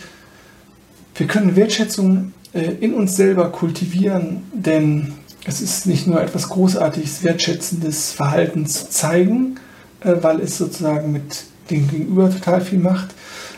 wir 1.17 1.27
können 1.27 1.57
Wertschätzung 1.57 2.33
in 2.53 2.95
uns 2.95 3.17
selber 3.17 3.51
kultivieren, 3.51 4.43
denn 4.53 5.15
es 5.45 5.61
ist 5.61 5.87
nicht 5.87 6.07
nur 6.07 6.21
etwas 6.21 6.49
Großartiges, 6.49 7.23
wertschätzendes 7.23 8.13
Verhalten 8.13 8.67
zu 8.67 8.91
zeigen, 8.91 9.59
äh, 10.01 10.15
weil 10.21 10.41
es 10.41 10.59
sozusagen 10.59 11.13
mit 11.13 11.45
dem 11.71 11.89
Gegenüber 11.89 12.31
total 12.31 12.61
viel 12.61 12.79
macht, 12.79 13.15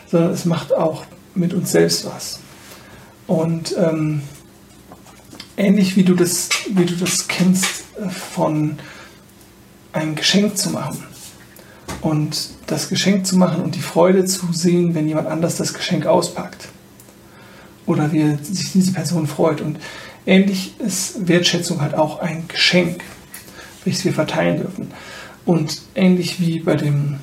sondern 0.09 0.31
es 0.31 0.45
macht 0.45 0.73
auch 0.73 1.05
mit 1.35 1.53
uns 1.53 1.71
selbst 1.71 2.05
was. 2.05 2.39
Und 3.27 3.75
ähm, 3.77 4.21
ähnlich 5.57 5.95
wie 5.95 6.03
du 6.03 6.13
das, 6.13 6.49
wie 6.69 6.85
du 6.85 6.95
das 6.95 7.27
kennst, 7.27 7.83
äh, 7.99 8.09
von 8.09 8.77
ein 9.91 10.15
Geschenk 10.15 10.57
zu 10.57 10.69
machen. 10.69 11.03
Und 12.01 12.49
das 12.67 12.89
Geschenk 12.89 13.25
zu 13.25 13.37
machen 13.37 13.63
und 13.63 13.75
die 13.75 13.81
Freude 13.81 14.25
zu 14.25 14.51
sehen, 14.51 14.95
wenn 14.95 15.07
jemand 15.07 15.27
anders 15.27 15.57
das 15.57 15.73
Geschenk 15.73 16.05
auspackt. 16.05 16.69
Oder 17.85 18.11
wie 18.11 18.35
sich 18.41 18.71
diese 18.71 18.93
Person 18.93 19.27
freut. 19.27 19.61
Und 19.61 19.79
ähnlich 20.25 20.79
ist 20.79 21.27
Wertschätzung 21.27 21.81
halt 21.81 21.95
auch 21.95 22.19
ein 22.19 22.47
Geschenk, 22.47 23.03
welches 23.83 24.05
wir 24.05 24.13
verteilen 24.13 24.57
dürfen. 24.57 24.91
Und 25.45 25.81
ähnlich 25.95 26.39
wie 26.39 26.59
bei 26.59 26.75
dem, 26.75 27.19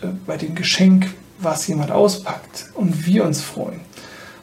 äh, 0.00 0.06
bei 0.26 0.36
dem 0.36 0.54
Geschenk, 0.54 1.08
was 1.40 1.66
jemand 1.66 1.90
auspackt 1.90 2.66
und 2.74 3.06
wir 3.06 3.24
uns 3.24 3.42
freuen, 3.42 3.80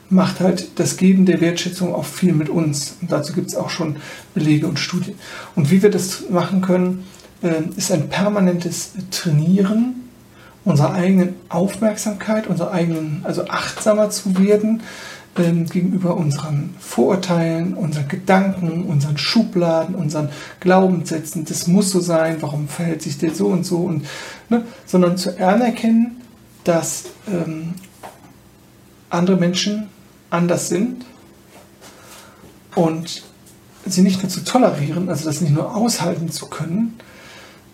macht 0.08 0.40
halt 0.40 0.78
das 0.78 0.96
Geben 0.96 1.26
der 1.26 1.40
Wertschätzung 1.40 1.94
auch 1.94 2.04
viel 2.04 2.32
mit 2.32 2.48
uns. 2.48 2.96
Und 3.00 3.10
dazu 3.10 3.32
gibt 3.32 3.48
es 3.48 3.56
auch 3.56 3.70
schon 3.70 3.96
Belege 4.34 4.66
und 4.66 4.78
Studien. 4.78 5.18
Und 5.54 5.70
wie 5.70 5.82
wir 5.82 5.90
das 5.90 6.28
machen 6.30 6.60
können, 6.60 7.04
äh, 7.42 7.62
ist 7.76 7.90
ein 7.90 8.08
permanentes 8.08 8.92
Trainieren 9.10 10.06
unserer 10.64 10.94
eigenen 10.94 11.34
Aufmerksamkeit, 11.48 12.48
unserer 12.48 12.72
eigenen, 12.72 13.20
also 13.24 13.46
achtsamer 13.46 14.10
zu 14.10 14.38
werden 14.38 14.82
ähm, 15.38 15.66
gegenüber 15.66 16.16
unseren 16.16 16.74
Vorurteilen, 16.78 17.74
unseren 17.74 18.08
Gedanken, 18.08 18.84
unseren 18.84 19.18
Schubladen, 19.18 19.94
unseren 19.94 20.30
Glaubenssätzen. 20.60 21.44
Das 21.44 21.66
muss 21.66 21.90
so 21.90 22.00
sein, 22.00 22.38
warum 22.40 22.68
verhält 22.68 23.02
sich 23.02 23.18
der 23.18 23.34
so 23.34 23.46
und 23.46 23.64
so 23.64 23.78
und, 23.78 24.06
ne? 24.48 24.64
sondern 24.86 25.16
zu 25.16 25.38
anerkennen, 25.38 26.22
dass 26.64 27.04
ähm, 27.28 27.74
andere 29.10 29.36
Menschen 29.36 29.88
anders 30.30 30.68
sind 30.68 31.04
und 32.74 33.22
sie 33.86 34.02
nicht 34.02 34.22
nur 34.22 34.28
zu 34.28 34.44
tolerieren, 34.44 35.08
also 35.08 35.24
das 35.24 35.40
nicht 35.40 35.54
nur 35.54 35.74
aushalten 35.74 36.30
zu 36.30 36.46
können, 36.46 36.98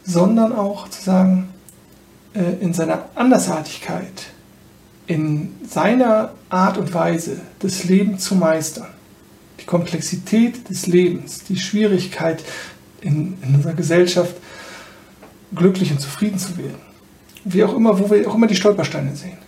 sondern 0.05 0.53
auch 0.53 0.89
zu 0.89 1.03
sagen, 1.03 1.49
äh, 2.35 2.55
in 2.61 2.75
seiner 2.75 3.07
Andersartigkeit, 3.15 4.27
in 5.13 5.51
seiner 5.69 6.33
Art 6.49 6.79
und 6.79 6.93
Weise, 6.95 7.41
das 7.61 7.85
Leben 7.85 8.19
zu 8.19 8.35
meistern, 8.35 8.89
die 9.61 9.67
Komplexität 9.67 10.69
des 10.69 10.87
Lebens, 10.87 11.45
die 11.45 11.57
Schwierigkeit 11.57 12.43
in, 13.01 13.37
in 13.43 13.55
unserer 13.55 13.75
Gesellschaft, 13.75 14.35
glücklich 15.55 15.91
und 15.91 16.01
zufrieden 16.01 16.39
zu 16.39 16.57
werden. 16.57 16.81
Wie 17.45 17.65
auch 17.65 17.75
immer, 17.75 17.99
wo 17.99 18.11
wir 18.11 18.29
auch 18.29 18.35
immer 18.35 18.47
die 18.47 18.57
Stolpersteine 18.57 19.15
sehen 19.15 19.39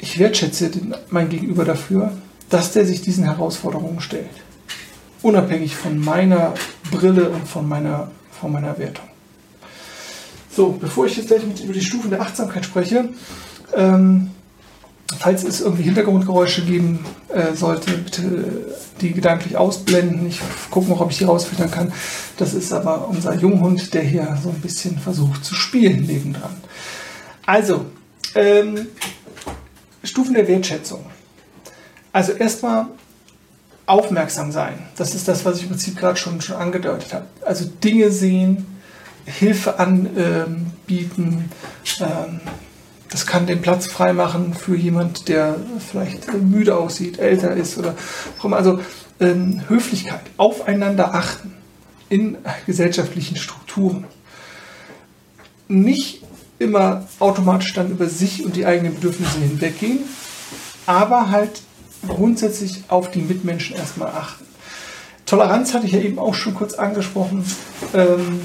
ich 0.00 0.18
wertschätze 0.18 0.70
den, 0.70 0.94
mein 1.10 1.28
Gegenüber 1.28 1.64
dafür, 1.64 2.12
dass 2.48 2.72
der 2.72 2.86
sich 2.86 3.02
diesen 3.02 3.24
Herausforderungen 3.24 4.00
stellt. 4.00 4.28
Unabhängig 5.22 5.76
von 5.76 5.98
meiner 5.98 6.54
Brille 6.90 7.28
und 7.28 7.46
von 7.46 7.68
meiner, 7.68 8.10
von 8.32 8.50
meiner 8.50 8.78
Wertung. 8.78 9.09
So, 10.54 10.72
bevor 10.72 11.06
ich 11.06 11.16
jetzt 11.16 11.28
gleich 11.28 11.44
mit 11.44 11.60
über 11.60 11.72
die 11.72 11.80
Stufen 11.80 12.10
der 12.10 12.20
Achtsamkeit 12.20 12.64
spreche, 12.64 13.08
ähm, 13.74 14.30
falls 15.18 15.44
es 15.44 15.60
irgendwie 15.60 15.84
Hintergrundgeräusche 15.84 16.64
geben 16.64 17.04
äh, 17.28 17.54
sollte, 17.54 17.92
bitte 17.92 18.66
die 19.00 19.12
gedanklich 19.12 19.56
ausblenden. 19.56 20.26
Ich 20.26 20.40
gucke 20.70 20.88
noch, 20.88 21.00
ob 21.00 21.10
ich 21.10 21.18
die 21.18 21.24
rausfiltern 21.24 21.70
kann. 21.70 21.92
Das 22.36 22.54
ist 22.54 22.72
aber 22.72 23.08
unser 23.08 23.34
Junghund, 23.34 23.94
der 23.94 24.02
hier 24.02 24.38
so 24.42 24.50
ein 24.50 24.60
bisschen 24.60 24.98
versucht 24.98 25.44
zu 25.44 25.54
spielen 25.54 26.06
nebendran. 26.06 26.56
Also, 27.46 27.86
ähm, 28.34 28.86
Stufen 30.02 30.34
der 30.34 30.46
Wertschätzung. 30.48 31.04
Also 32.12 32.32
erstmal 32.32 32.86
aufmerksam 33.86 34.52
sein. 34.52 34.78
Das 34.96 35.14
ist 35.14 35.28
das, 35.28 35.44
was 35.44 35.58
ich 35.58 35.64
im 35.64 35.70
Prinzip 35.70 35.96
gerade 35.96 36.16
schon, 36.16 36.40
schon 36.40 36.56
angedeutet 36.56 37.12
habe. 37.12 37.26
Also 37.44 37.66
Dinge 37.82 38.10
sehen, 38.10 38.66
Hilfe 39.26 39.78
anbieten. 39.78 41.50
Ähm, 42.00 42.40
das 43.10 43.26
kann 43.26 43.46
den 43.46 43.60
Platz 43.60 43.86
freimachen 43.88 44.54
für 44.54 44.76
jemand, 44.76 45.28
der 45.28 45.56
vielleicht 45.90 46.32
müde 46.32 46.76
aussieht, 46.76 47.18
älter 47.18 47.52
ist 47.54 47.76
oder. 47.76 47.96
Also 48.52 48.80
ähm, 49.18 49.62
Höflichkeit, 49.68 50.22
aufeinander 50.36 51.14
achten 51.14 51.54
in 52.08 52.38
gesellschaftlichen 52.66 53.36
Strukturen. 53.36 54.04
Nicht 55.68 56.22
immer 56.58 57.08
automatisch 57.18 57.72
dann 57.74 57.90
über 57.90 58.08
sich 58.08 58.44
und 58.44 58.54
die 58.54 58.66
eigenen 58.66 58.94
Bedürfnisse 58.94 59.38
hinweggehen, 59.38 60.00
aber 60.86 61.30
halt 61.30 61.62
grundsätzlich 62.06 62.84
auf 62.88 63.10
die 63.10 63.22
Mitmenschen 63.22 63.76
erstmal 63.76 64.08
achten. 64.08 64.44
Toleranz 65.26 65.74
hatte 65.74 65.86
ich 65.86 65.92
ja 65.92 66.00
eben 66.00 66.18
auch 66.18 66.34
schon 66.34 66.54
kurz 66.54 66.74
angesprochen. 66.74 67.44
Ähm, 67.94 68.40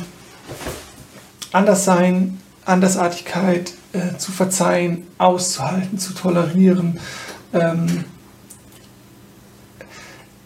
anders 1.52 1.86
sein, 1.86 2.40
Andersartigkeit 2.66 3.74
äh, 3.94 4.18
zu 4.18 4.32
verzeihen, 4.32 5.08
auszuhalten, 5.18 6.00
zu 6.00 6.14
tolerieren. 6.14 7.00
Ähm, 7.54 8.06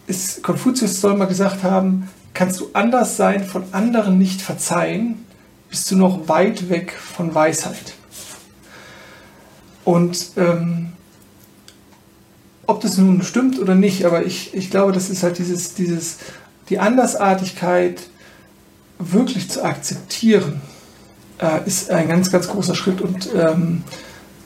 ist, 0.06 0.42
Konfuzius 0.42 1.00
soll 1.00 1.16
mal 1.16 1.26
gesagt 1.26 1.62
haben, 1.62 2.08
kannst 2.34 2.60
du 2.60 2.70
anders 2.72 3.16
sein, 3.16 3.44
von 3.44 3.64
anderen 3.72 4.18
nicht 4.18 4.42
verzeihen, 4.42 5.24
bist 5.68 5.90
du 5.90 5.96
noch 5.96 6.28
weit 6.28 6.68
weg 6.68 6.92
von 6.92 7.34
Weisheit. 7.34 7.94
Und 9.84 10.32
ähm, 10.36 10.92
ob 12.66 12.80
das 12.80 12.98
nun 12.98 13.22
stimmt 13.22 13.58
oder 13.58 13.74
nicht, 13.74 14.04
aber 14.04 14.24
ich, 14.24 14.54
ich 14.54 14.70
glaube, 14.70 14.92
das 14.92 15.10
ist 15.10 15.22
halt 15.22 15.38
dieses, 15.38 15.74
dieses, 15.74 16.18
die 16.68 16.78
Andersartigkeit 16.78 18.02
wirklich 19.00 19.50
zu 19.50 19.64
akzeptieren, 19.64 20.60
äh, 21.38 21.66
ist 21.66 21.90
ein 21.90 22.08
ganz, 22.08 22.30
ganz 22.30 22.48
großer 22.48 22.74
Schritt 22.74 23.00
und 23.00 23.28
ähm, 23.34 23.82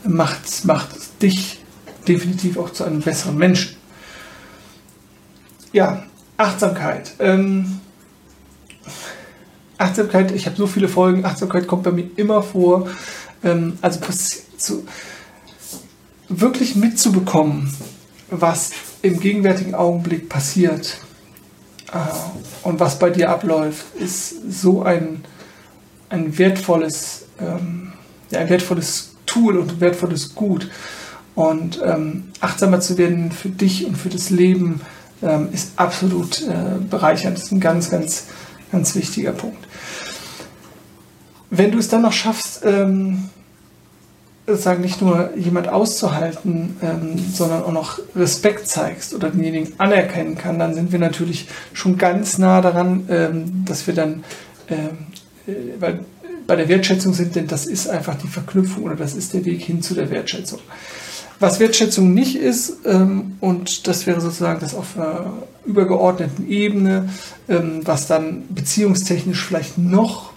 macht, 0.05 0.65
macht 0.65 0.89
dich 1.23 1.61
definitiv 2.07 2.57
auch 2.57 2.71
zu 2.71 2.85
einem 2.85 3.01
besseren 3.01 3.37
Menschen. 3.37 3.77
Ja, 5.73 6.05
Achtsamkeit. 6.37 7.13
Ähm, 7.19 7.81
Achtsamkeit, 9.77 10.31
ich 10.31 10.47
habe 10.47 10.57
so 10.57 10.67
viele 10.67 10.89
Folgen, 10.89 11.25
Achtsamkeit 11.25 11.67
kommt 11.67 11.83
bei 11.83 11.91
mir 11.91 12.09
immer 12.17 12.43
vor. 12.43 12.89
Ähm, 13.43 13.77
also 13.81 14.01
zu, 14.57 14.87
wirklich 16.29 16.77
mitzubekommen, 16.77 17.75
was 18.31 18.71
im 19.03 19.19
gegenwärtigen 19.19 19.75
Augenblick 19.75 20.29
passiert 20.29 20.99
und 22.63 22.81
was 22.81 22.99
bei 22.99 23.11
dir 23.11 23.31
abläuft, 23.31 23.95
ist 23.97 24.53
so 24.53 24.83
ein, 24.83 25.25
ein 26.09 26.37
wertvolles, 26.39 27.27
ähm, 27.41 27.93
ja, 28.31 28.41
ein 28.41 28.49
wertvolles 28.49 29.15
Tool 29.27 29.59
und 29.59 29.73
ein 29.73 29.81
wertvolles 29.81 30.35
Gut. 30.35 30.71
Und 31.35 31.81
ähm, 31.85 32.31
achtsamer 32.41 32.81
zu 32.81 32.97
werden 32.97 33.33
für 33.33 33.49
dich 33.49 33.87
und 33.87 33.97
für 33.97 34.09
das 34.09 34.31
Leben 34.31 34.81
ähm, 35.23 35.49
ist 35.53 35.73
absolut 35.77 36.43
äh, 36.43 36.79
bereichernd. 36.89 37.37
Das 37.37 37.45
ist 37.45 37.53
ein 37.53 37.61
ganz, 37.61 37.91
ganz 37.91 38.27
Ganz 38.75 38.97
wichtiger 38.97 39.31
Punkt. 39.31 39.69
Wenn 41.49 41.71
du 41.71 41.79
es 41.79 41.89
dann 41.89 42.03
noch 42.03 42.13
schaffst, 42.13 42.63
ähm, 42.65 43.31
sozusagen 44.47 44.83
nicht 44.83 45.01
nur 45.01 45.31
jemand 45.37 45.69
auszuhalten, 45.69 46.77
ähm, 46.83 47.19
sondern 47.33 47.63
auch 47.63 47.73
noch 47.73 47.99
Respekt 48.15 48.69
zeigst 48.69 49.15
oder 49.15 49.31
denjenigen 49.31 49.73
anerkennen 49.79 50.37
kann, 50.37 50.59
dann 50.59 50.75
sind 50.75 50.93
wir 50.93 50.99
natürlich 50.99 51.49
schon 51.73 51.97
ganz 51.97 52.37
nah 52.39 52.61
daran, 52.61 53.07
ähm, 53.09 53.65
dass 53.65 53.87
wir 53.87 53.95
dann, 53.95 54.23
ähm, 54.69 55.07
äh, 55.47 55.81
weil 55.81 56.05
bei 56.47 56.57
der 56.57 56.69
Wertschätzung 56.69 57.15
sind, 57.15 57.37
denn 57.37 57.47
das 57.47 57.65
ist 57.65 57.89
einfach 57.89 58.17
die 58.17 58.29
Verknüpfung 58.29 58.85
oder 58.85 58.97
das 58.97 59.15
ist 59.15 59.33
der 59.33 59.47
Weg 59.47 59.63
hin 59.63 59.81
zu 59.81 59.95
der 59.95 60.11
Wertschätzung. 60.11 60.61
Was 61.41 61.59
Wertschätzung 61.59 62.13
nicht 62.13 62.37
ist, 62.37 62.85
ähm, 62.85 63.37
und 63.41 63.87
das 63.87 64.07
wäre 64.07 64.21
sozusagen 64.21 64.61
das 64.61 64.75
auf 64.75 64.97
einer 64.97 65.33
übergeordneten 65.65 66.49
Ebene, 66.49 67.09
ähm, 67.49 67.81
was 67.85 68.07
dann 68.07 68.45
beziehungstechnisch 68.51 69.45
vielleicht 69.45 69.79
noch 69.79 70.34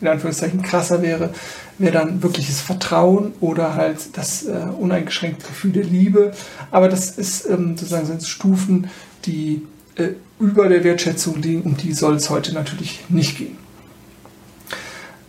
in 0.00 0.08
Anführungszeichen 0.08 0.62
krasser 0.62 1.02
wäre, 1.02 1.30
wäre 1.78 1.92
dann 1.92 2.22
wirkliches 2.22 2.60
Vertrauen 2.60 3.32
oder 3.40 3.74
halt 3.74 4.16
das 4.16 4.44
äh, 4.46 4.66
uneingeschränkte 4.78 5.46
Gefühl 5.46 5.72
der 5.72 5.84
Liebe. 5.84 6.32
Aber 6.70 6.88
das 6.88 7.10
ist 7.10 7.46
ähm, 7.48 7.76
sozusagen 7.76 8.06
sind 8.06 8.22
Stufen, 8.22 8.88
die 9.26 9.62
äh, 9.96 10.10
über 10.38 10.68
der 10.68 10.84
Wertschätzung 10.84 11.40
liegen, 11.42 11.62
um 11.62 11.76
die 11.76 11.92
soll 11.92 12.16
es 12.16 12.30
heute 12.30 12.54
natürlich 12.54 13.04
nicht 13.08 13.36
gehen. 13.38 13.58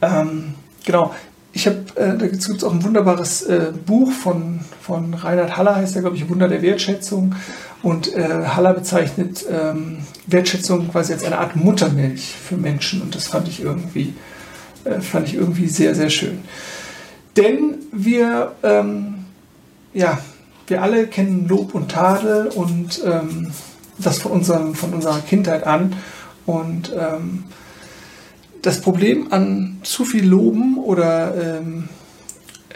Ähm, 0.02 0.56
genau, 0.86 1.14
ich 1.54 1.68
habe, 1.68 1.80
äh, 1.96 2.18
da 2.18 2.28
gibt 2.28 2.38
es 2.38 2.64
auch 2.64 2.74
ein 2.74 2.84
wunderbares 2.84 3.44
äh, 3.44 3.74
Buch 3.86 4.12
von, 4.12 4.62
von 4.82 5.14
Reinhard 5.14 5.58
Haller, 5.58 5.76
heißt 5.76 5.96
er, 5.96 6.02
glaube 6.02 6.16
ich, 6.16 6.30
Wunder 6.30 6.48
der 6.48 6.62
Wertschätzung. 6.62 7.36
Und 7.84 8.16
äh, 8.16 8.46
Haller 8.46 8.74
bezeichnet 8.74 9.46
ähm, 9.50 9.98
Wertschätzung 10.28 10.90
quasi 10.90 11.14
als 11.14 11.24
eine 11.24 11.40
Art 11.40 11.56
Muttermilch 11.56 12.36
für 12.36 12.56
Menschen. 12.56 13.02
Und 13.02 13.16
das 13.16 13.28
fand 13.28 13.48
ich 13.48 13.62
irgendwie, 13.62 14.14
äh, 14.86 15.02
fand 15.02 15.28
ich 15.28 15.36
irgendwie 15.36 15.68
sehr, 15.68 15.96
sehr 15.96 16.10
schön. 16.10 16.40
Denn 17.38 17.76
wir, 17.92 18.54
ähm, 18.64 19.26
ja, 19.94 20.20
wir 20.68 20.82
alle 20.82 21.08
kennen 21.08 21.48
Lob 21.48 21.74
und 21.76 21.92
Tadel 21.92 22.48
und 22.48 23.02
ähm, 23.06 23.52
das 23.98 24.20
von, 24.20 24.32
unseren, 24.32 24.76
von 24.76 24.94
unserer 24.94 25.20
Kindheit 25.20 25.66
an. 25.66 25.96
Und 26.46 26.94
ähm, 26.98 27.46
das 28.62 28.82
Problem 28.82 29.32
an 29.32 29.80
zu 29.84 30.06
viel 30.06 30.26
Loben 30.26 30.78
oder 30.78 31.60
ähm, 31.60 31.90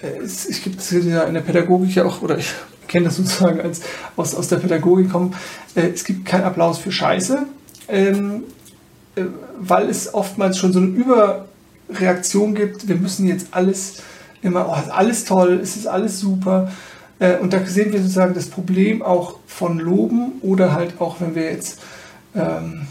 es, 0.01 0.45
es 0.45 0.62
gibt 0.62 0.91
ja 0.91 1.24
in 1.24 1.33
der 1.33 1.41
Pädagogik 1.41 1.95
ja 1.95 2.05
auch, 2.05 2.21
oder 2.21 2.38
ich 2.38 2.53
kenne 2.88 3.05
das 3.05 3.17
sozusagen 3.17 3.59
als 3.62 3.81
aus, 4.15 4.35
aus 4.35 4.47
der 4.47 4.57
Pädagogik 4.57 5.12
kommen, 5.12 5.33
äh, 5.75 5.88
es 5.88 6.03
gibt 6.03 6.25
keinen 6.25 6.43
Applaus 6.43 6.77
für 6.77 6.91
Scheiße, 6.91 7.45
ähm, 7.88 8.43
äh, 9.15 9.24
weil 9.59 9.89
es 9.89 10.13
oftmals 10.13 10.57
schon 10.57 10.74
so 10.74 10.79
eine 10.79 10.88
Überreaktion 11.89 12.56
gibt, 12.56 12.88
wir 12.88 12.96
müssen 12.96 13.27
jetzt 13.27 13.48
alles 13.51 14.01
immer, 14.42 14.68
oh, 14.70 14.92
alles 14.92 15.25
toll, 15.25 15.60
es 15.62 15.75
ist 15.75 15.88
alles 15.88 16.20
super. 16.20 16.72
Äh, 17.20 17.38
und 17.38 17.54
da 17.54 17.65
sehen 17.65 17.92
wir 17.92 18.00
sozusagen 18.00 18.34
das 18.34 18.48
Problem 18.48 19.01
auch 19.01 19.39
von 19.48 19.80
Loben 19.80 20.34
oder 20.42 20.74
halt 20.74 21.00
auch, 21.00 21.22
wenn 21.22 21.36
wir 21.36 21.51
jetzt, 21.51 21.80
ähm, 22.36 22.82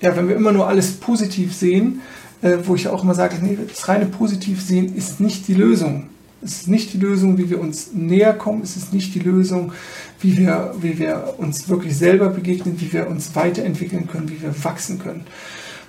ja, 0.00 0.16
wenn 0.16 0.28
wir 0.28 0.36
immer 0.36 0.52
nur 0.52 0.66
alles 0.66 0.92
positiv 0.92 1.54
sehen, 1.54 2.00
äh, 2.42 2.58
wo 2.64 2.74
ich 2.74 2.88
auch 2.88 3.04
immer 3.04 3.14
sage, 3.14 3.36
nee, 3.40 3.56
das 3.68 3.88
reine 3.88 4.06
positiv 4.06 4.60
sehen 4.60 4.94
ist 4.96 5.20
nicht 5.20 5.48
die 5.48 5.54
Lösung. 5.54 6.08
Es 6.44 6.62
ist 6.62 6.68
nicht 6.68 6.92
die 6.92 6.98
Lösung, 6.98 7.38
wie 7.38 7.50
wir 7.50 7.60
uns 7.60 7.92
näher 7.92 8.32
kommen. 8.32 8.62
Es 8.62 8.76
ist 8.76 8.92
nicht 8.92 9.14
die 9.14 9.20
Lösung, 9.20 9.72
wie 10.20 10.36
wir, 10.36 10.74
wie 10.80 10.98
wir 10.98 11.34
uns 11.38 11.68
wirklich 11.68 11.96
selber 11.96 12.30
begegnen, 12.30 12.80
wie 12.80 12.92
wir 12.92 13.06
uns 13.06 13.36
weiterentwickeln 13.36 14.08
können, 14.08 14.28
wie 14.28 14.42
wir 14.42 14.52
wachsen 14.64 14.98
können. 14.98 15.24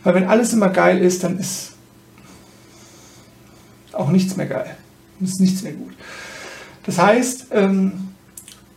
Weil 0.03 0.13
wenn 0.13 0.25
alles 0.25 0.53
immer 0.53 0.69
geil 0.69 0.99
ist, 0.99 1.23
dann 1.23 1.39
ist 1.39 1.72
auch 3.93 4.09
nichts 4.09 4.35
mehr 4.35 4.47
geil. 4.47 4.75
Ist 5.21 5.39
nichts 5.39 5.63
mehr 5.63 5.73
gut. 5.73 5.93
Das 6.85 6.97
heißt, 6.97 7.47
ähm, 7.51 8.09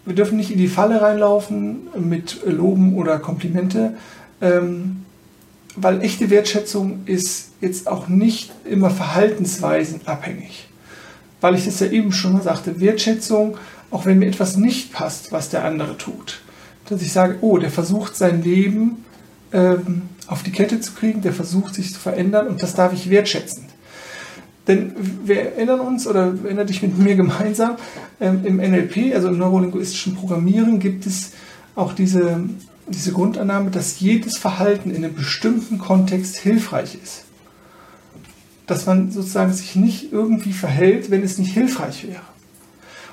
wir 0.04 0.14
dürfen 0.14 0.36
nicht 0.36 0.50
in 0.50 0.58
die 0.58 0.68
Falle 0.68 1.00
reinlaufen 1.00 1.88
mit 1.98 2.40
Loben 2.46 2.94
oder 2.94 3.18
Komplimente. 3.18 3.94
Ähm, 4.40 5.04
weil 5.76 6.00
echte 6.02 6.30
Wertschätzung 6.30 7.00
ist 7.04 7.50
jetzt 7.60 7.86
auch 7.86 8.08
nicht 8.08 8.50
immer 8.64 8.90
verhaltensweisenabhängig. 8.90 10.68
Weil 11.40 11.54
ich 11.54 11.66
das 11.66 11.80
ja 11.80 11.88
eben 11.88 12.12
schon 12.12 12.40
sagte, 12.40 12.80
Wertschätzung, 12.80 13.58
auch 13.90 14.06
wenn 14.06 14.18
mir 14.18 14.26
etwas 14.26 14.56
nicht 14.56 14.92
passt, 14.92 15.32
was 15.32 15.50
der 15.50 15.64
andere 15.64 15.98
tut, 15.98 16.40
dass 16.88 17.02
ich 17.02 17.12
sage, 17.12 17.36
oh, 17.42 17.58
der 17.58 17.70
versucht 17.70 18.16
sein 18.16 18.42
Leben 18.42 19.04
ähm, 19.52 20.02
auf 20.26 20.42
die 20.42 20.50
Kette 20.50 20.80
zu 20.80 20.92
kriegen, 20.92 21.20
der 21.20 21.32
versucht 21.32 21.74
sich 21.74 21.92
zu 21.92 22.00
verändern 22.00 22.48
und 22.48 22.62
das 22.62 22.74
darf 22.74 22.92
ich 22.92 23.10
wertschätzen. 23.10 23.65
Denn 24.68 24.92
wir 25.24 25.40
erinnern 25.40 25.80
uns 25.80 26.06
oder 26.06 26.34
erinnert 26.44 26.68
dich 26.68 26.82
mit 26.82 26.98
mir 26.98 27.14
gemeinsam, 27.14 27.76
ähm, 28.20 28.40
im 28.44 28.56
NLP, 28.56 29.14
also 29.14 29.28
im 29.28 29.38
neurolinguistischen 29.38 30.16
Programmieren, 30.16 30.80
gibt 30.80 31.06
es 31.06 31.32
auch 31.74 31.92
diese 31.92 32.40
diese 32.88 33.12
Grundannahme, 33.12 33.70
dass 33.70 34.00
jedes 34.00 34.38
Verhalten 34.38 34.90
in 34.90 35.04
einem 35.04 35.14
bestimmten 35.14 35.78
Kontext 35.78 36.36
hilfreich 36.36 36.96
ist. 37.02 37.24
Dass 38.66 38.86
man 38.86 39.10
sozusagen 39.10 39.52
sich 39.52 39.76
nicht 39.76 40.12
irgendwie 40.12 40.52
verhält, 40.52 41.10
wenn 41.10 41.22
es 41.22 41.38
nicht 41.38 41.52
hilfreich 41.52 42.06
wäre. 42.06 42.22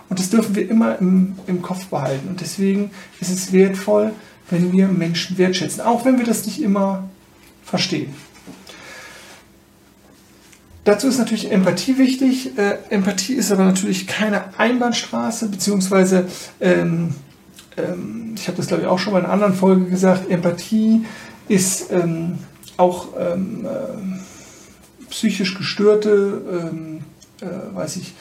Und 0.10 0.20
das 0.20 0.30
dürfen 0.30 0.56
wir 0.56 0.70
immer 0.70 1.00
im, 1.00 1.36
im 1.48 1.62
Kopf 1.62 1.88
behalten. 1.88 2.28
Und 2.28 2.42
deswegen 2.42 2.92
ist 3.20 3.32
es 3.32 3.52
wertvoll, 3.52 4.12
wenn 4.50 4.72
wir 4.72 4.88
Menschen 4.88 5.38
wertschätzen, 5.38 5.82
auch 5.82 6.06
wenn 6.06 6.18
wir 6.18 6.26
das 6.26 6.46
nicht 6.46 6.62
immer 6.62 7.10
verstehen. 7.64 8.14
Dazu 10.84 11.08
ist 11.08 11.18
natürlich 11.18 11.52
Empathie 11.52 11.98
wichtig. 11.98 12.58
Äh, 12.58 12.78
Empathie 12.90 13.34
ist 13.34 13.52
aber 13.52 13.64
natürlich 13.64 14.06
keine 14.06 14.58
Einbahnstraße, 14.58 15.48
beziehungsweise 15.48 16.26
ähm, 16.60 17.16
ähm, 17.78 18.36
ich 18.36 18.48
habe 18.48 18.58
das 18.58 18.68
glaube 18.68 18.84
ich 18.84 18.90
auch 18.90 19.00
schon 19.00 19.14
mal 19.14 19.20
in 19.20 19.26
einer 19.26 19.34
anderen 19.34 19.54
Folge 19.54 19.86
gesagt, 19.86 20.30
Empathie 20.30 21.06
ist 21.48 21.92
ähm, 21.92 22.40
auch 22.78 23.10
ähm, 23.18 23.66
äh, 23.66 25.10
psychisch 25.10 25.56
gestörte, 25.56 26.42
ähm, 26.52 27.02
äh, 27.42 27.76
weiß 27.76 27.98
ich, 27.98 28.14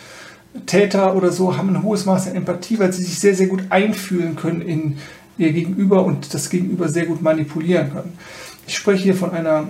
Täter 0.67 1.17
oder 1.17 1.33
so 1.33 1.57
haben 1.57 1.71
ein 1.71 1.83
hohes 1.83 2.05
Maß 2.05 2.29
an 2.29 2.37
Empathie, 2.37 2.79
weil 2.79 2.93
sie 2.93 3.03
sich 3.03 3.19
sehr, 3.19 3.35
sehr 3.35 3.47
gut 3.47 3.63
einfühlen 3.71 4.37
können 4.37 4.61
in 4.61 4.99
ihr 5.39 5.53
Gegenüber 5.53 6.05
und 6.05 6.35
das 6.35 6.51
Gegenüber 6.51 6.89
sehr 6.89 7.07
gut 7.07 7.23
manipulieren 7.23 7.91
können. 7.91 8.19
Ich 8.67 8.77
spreche 8.77 9.03
hier 9.03 9.17
von 9.17 9.31
einer 9.31 9.67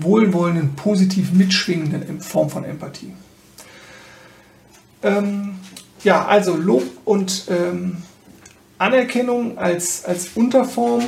wohlwollenden, 0.00 0.74
positiv 0.74 1.32
mitschwingenden 1.32 2.20
Form 2.20 2.50
von 2.50 2.64
Empathie. 2.64 3.12
Ähm, 5.02 5.54
ja, 6.04 6.24
also 6.26 6.56
Lob 6.56 6.84
und 7.04 7.46
ähm, 7.48 7.98
Anerkennung 8.78 9.58
als, 9.58 10.04
als 10.04 10.30
Unterform 10.34 11.02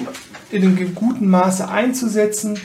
in 0.50 0.62
einem 0.62 0.94
guten 0.94 1.28
Maße 1.28 1.68
einzusetzen, 1.68 2.58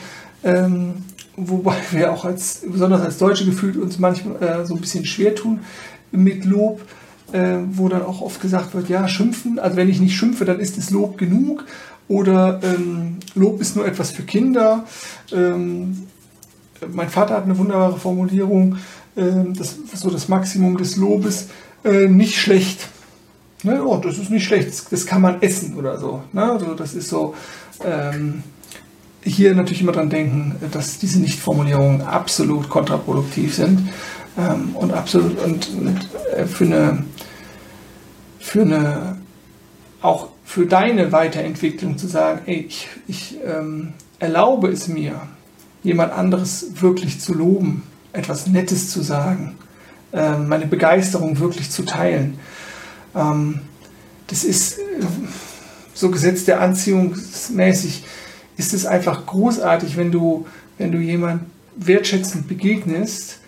ähm, 0.44 1.04
wobei 1.36 1.76
wir 1.90 2.12
auch 2.12 2.24
als, 2.24 2.62
besonders 2.66 3.02
als 3.02 3.18
Deutsche 3.18 3.44
gefühlt 3.44 3.76
uns 3.76 3.98
manchmal 3.98 4.42
äh, 4.42 4.66
so 4.66 4.74
ein 4.74 4.80
bisschen 4.80 5.04
schwer 5.04 5.34
tun 5.34 5.60
mit 6.12 6.44
Lob, 6.44 6.80
äh, 7.32 7.58
wo 7.72 7.88
dann 7.88 8.02
auch 8.02 8.20
oft 8.20 8.40
gesagt 8.40 8.74
wird, 8.74 8.88
ja, 8.88 9.08
schimpfen, 9.08 9.58
also 9.58 9.76
wenn 9.76 9.88
ich 9.88 10.00
nicht 10.00 10.16
schimpfe, 10.16 10.44
dann 10.44 10.60
ist 10.60 10.78
es 10.78 10.90
Lob 10.90 11.18
genug 11.18 11.64
oder 12.10 12.60
ähm, 12.64 13.20
Lob 13.36 13.60
ist 13.60 13.76
nur 13.76 13.86
etwas 13.86 14.10
für 14.10 14.24
Kinder. 14.24 14.84
Ähm, 15.32 16.08
mein 16.92 17.08
Vater 17.08 17.36
hat 17.36 17.44
eine 17.44 17.56
wunderbare 17.56 17.98
Formulierung, 17.98 18.78
äh, 19.14 19.22
das 19.56 19.76
so 19.94 20.10
das 20.10 20.28
Maximum 20.28 20.76
des 20.76 20.96
Lobes, 20.96 21.46
äh, 21.84 22.08
nicht 22.08 22.36
schlecht. 22.36 22.88
Ne, 23.62 23.84
oh, 23.84 23.96
das 23.98 24.18
ist 24.18 24.30
nicht 24.30 24.44
schlecht, 24.44 24.68
das, 24.68 24.88
das 24.88 25.06
kann 25.06 25.22
man 25.22 25.40
essen 25.40 25.76
oder 25.76 25.98
so. 25.98 26.22
Ne? 26.32 26.50
Also 26.50 26.74
das 26.74 26.94
ist 26.94 27.08
so. 27.08 27.34
Ähm, 27.84 28.42
hier 29.22 29.54
natürlich 29.54 29.82
immer 29.82 29.92
dran 29.92 30.08
denken, 30.08 30.56
dass 30.72 30.98
diese 30.98 31.20
Nichtformulierungen 31.20 32.00
absolut 32.00 32.70
kontraproduktiv 32.70 33.54
sind 33.54 33.90
ähm, 34.38 34.74
und 34.74 34.92
absolut 34.94 35.38
und, 35.44 35.68
und 35.78 36.08
äh, 36.34 36.46
für 36.46 36.64
eine 36.64 37.04
für 38.40 38.62
eine 38.62 39.18
auch 40.00 40.28
für 40.50 40.66
deine 40.66 41.12
Weiterentwicklung 41.12 41.96
zu 41.96 42.08
sagen, 42.08 42.40
ey, 42.46 42.66
ich, 42.68 42.88
ich 43.06 43.38
ähm, 43.46 43.92
erlaube 44.18 44.66
es 44.66 44.88
mir, 44.88 45.20
jemand 45.84 46.12
anderes 46.12 46.82
wirklich 46.82 47.20
zu 47.20 47.34
loben, 47.34 47.84
etwas 48.12 48.48
Nettes 48.48 48.90
zu 48.90 49.00
sagen, 49.00 49.56
äh, 50.12 50.36
meine 50.38 50.66
Begeisterung 50.66 51.38
wirklich 51.38 51.70
zu 51.70 51.84
teilen. 51.84 52.40
Ähm, 53.14 53.60
das 54.26 54.42
ist 54.42 54.80
äh, 54.80 54.82
so 55.94 56.10
Gesetz 56.10 56.46
der 56.46 56.60
Anziehung 56.60 57.14
mäßig, 57.50 58.02
ist 58.56 58.74
es 58.74 58.86
einfach 58.86 59.26
großartig, 59.26 59.96
wenn 59.96 60.10
du, 60.10 60.48
wenn 60.78 60.90
du 60.90 60.98
jemand 60.98 61.44
wertschätzend 61.76 62.48
begegnest 62.48 63.38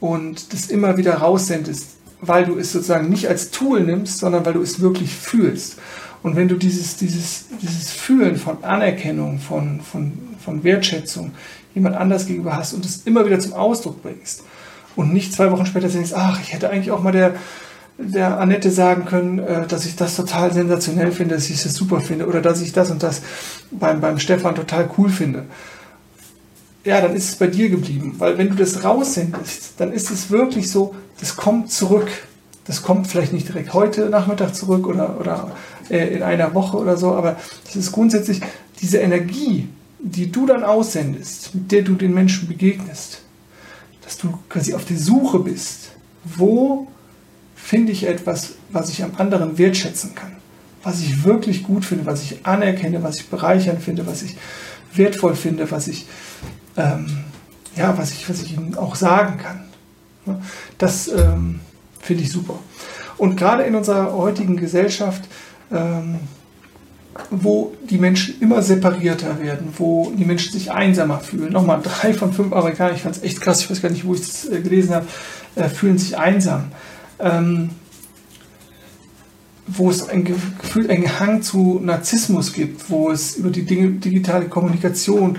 und 0.00 0.52
das 0.52 0.66
immer 0.66 0.96
wieder 0.96 1.18
raussendest, 1.18 1.97
weil 2.20 2.44
du 2.44 2.58
es 2.58 2.72
sozusagen 2.72 3.08
nicht 3.08 3.28
als 3.28 3.50
Tool 3.50 3.80
nimmst, 3.80 4.18
sondern 4.18 4.44
weil 4.44 4.54
du 4.54 4.62
es 4.62 4.80
wirklich 4.80 5.14
fühlst. 5.14 5.76
Und 6.22 6.36
wenn 6.36 6.48
du 6.48 6.56
dieses, 6.56 6.96
dieses, 6.96 7.46
dieses 7.62 7.90
Fühlen 7.90 8.36
von 8.36 8.64
Anerkennung, 8.64 9.38
von, 9.38 9.80
von, 9.80 10.12
von 10.44 10.64
Wertschätzung 10.64 11.32
jemand 11.74 11.96
anders 11.96 12.26
gegenüber 12.26 12.56
hast 12.56 12.72
und 12.72 12.84
es 12.84 13.02
immer 13.04 13.24
wieder 13.24 13.38
zum 13.38 13.52
Ausdruck 13.52 14.02
bringst 14.02 14.42
und 14.96 15.12
nicht 15.12 15.32
zwei 15.32 15.50
Wochen 15.52 15.66
später 15.66 15.88
denkst, 15.88 16.12
ach, 16.14 16.40
ich 16.40 16.52
hätte 16.52 16.70
eigentlich 16.70 16.90
auch 16.90 17.02
mal 17.02 17.12
der, 17.12 17.34
der 17.98 18.40
Annette 18.40 18.70
sagen 18.70 19.04
können, 19.04 19.38
äh, 19.38 19.66
dass 19.66 19.86
ich 19.86 19.94
das 19.94 20.16
total 20.16 20.52
sensationell 20.52 21.12
finde, 21.12 21.36
dass 21.36 21.48
ich 21.50 21.62
das 21.62 21.74
super 21.74 22.00
finde 22.00 22.26
oder 22.26 22.40
dass 22.40 22.60
ich 22.60 22.72
das 22.72 22.90
und 22.90 23.02
das 23.02 23.22
beim, 23.70 24.00
beim 24.00 24.18
Stefan 24.18 24.56
total 24.56 24.90
cool 24.98 25.08
finde. 25.08 25.44
Ja, 26.88 27.02
dann 27.02 27.14
ist 27.14 27.28
es 27.28 27.36
bei 27.36 27.48
dir 27.48 27.68
geblieben, 27.68 28.14
weil 28.16 28.38
wenn 28.38 28.48
du 28.48 28.54
das 28.54 28.82
raussendest, 28.82 29.74
dann 29.76 29.92
ist 29.92 30.10
es 30.10 30.30
wirklich 30.30 30.70
so, 30.70 30.94
das 31.20 31.36
kommt 31.36 31.70
zurück. 31.70 32.08
Das 32.64 32.82
kommt 32.82 33.08
vielleicht 33.08 33.34
nicht 33.34 33.46
direkt 33.46 33.74
heute 33.74 34.08
Nachmittag 34.08 34.54
zurück 34.54 34.86
oder, 34.86 35.20
oder 35.20 35.54
äh, 35.90 36.14
in 36.16 36.22
einer 36.22 36.54
Woche 36.54 36.78
oder 36.78 36.96
so, 36.96 37.12
aber 37.12 37.36
das 37.66 37.76
ist 37.76 37.92
grundsätzlich 37.92 38.40
diese 38.80 38.96
Energie, 39.00 39.68
die 39.98 40.32
du 40.32 40.46
dann 40.46 40.64
aussendest, 40.64 41.54
mit 41.54 41.70
der 41.72 41.82
du 41.82 41.94
den 41.94 42.14
Menschen 42.14 42.48
begegnest, 42.48 43.20
dass 44.02 44.16
du 44.16 44.38
quasi 44.48 44.72
auf 44.72 44.86
der 44.86 44.96
Suche 44.96 45.40
bist, 45.40 45.90
wo 46.24 46.86
finde 47.54 47.92
ich 47.92 48.06
etwas, 48.06 48.54
was 48.70 48.88
ich 48.88 49.04
am 49.04 49.12
anderen 49.18 49.58
wertschätzen 49.58 50.14
kann, 50.14 50.36
was 50.82 51.00
ich 51.00 51.22
wirklich 51.22 51.64
gut 51.64 51.84
finde, 51.84 52.06
was 52.06 52.22
ich 52.22 52.46
anerkenne, 52.46 53.02
was 53.02 53.16
ich 53.16 53.28
bereichernd 53.28 53.82
finde, 53.82 54.06
was 54.06 54.22
ich 54.22 54.36
wertvoll 54.94 55.34
finde, 55.34 55.70
was 55.70 55.88
ich, 55.88 56.06
ähm, 56.78 57.06
ja, 57.76 57.96
was 57.98 58.12
ich, 58.12 58.28
was 58.28 58.42
ich 58.42 58.54
ihm 58.54 58.76
auch 58.76 58.94
sagen 58.94 59.38
kann. 59.38 60.40
Das 60.78 61.08
ähm, 61.08 61.60
finde 62.00 62.22
ich 62.22 62.32
super. 62.32 62.58
Und 63.16 63.36
gerade 63.36 63.64
in 63.64 63.74
unserer 63.74 64.12
heutigen 64.12 64.56
Gesellschaft, 64.56 65.24
ähm, 65.72 66.20
wo 67.30 67.74
die 67.88 67.98
Menschen 67.98 68.40
immer 68.40 68.62
separierter 68.62 69.40
werden, 69.40 69.74
wo 69.76 70.12
die 70.16 70.24
Menschen 70.24 70.52
sich 70.52 70.70
einsamer 70.70 71.18
fühlen. 71.18 71.52
Nochmal, 71.52 71.80
drei 71.82 72.14
von 72.14 72.32
fünf 72.32 72.52
Amerikaner, 72.52 72.94
ich 72.94 73.02
fand 73.02 73.16
es 73.16 73.22
echt 73.22 73.40
krass, 73.40 73.62
ich 73.62 73.70
weiß 73.70 73.82
gar 73.82 73.90
nicht, 73.90 74.06
wo 74.06 74.14
ich 74.14 74.20
es 74.20 74.48
äh, 74.48 74.60
gelesen 74.60 74.94
habe, 74.94 75.06
äh, 75.56 75.68
fühlen 75.68 75.98
sich 75.98 76.16
einsam. 76.16 76.66
Ähm, 77.18 77.70
wo 79.66 79.90
es 79.90 80.08
ein 80.08 80.24
Gefühl, 80.24 80.90
einen 80.90 81.20
Hang 81.20 81.42
zu 81.42 81.78
Narzissmus 81.82 82.54
gibt, 82.54 82.88
wo 82.88 83.10
es 83.10 83.36
über 83.36 83.50
die 83.50 83.66
Dinge, 83.66 83.90
digitale 83.90 84.46
Kommunikation 84.46 85.38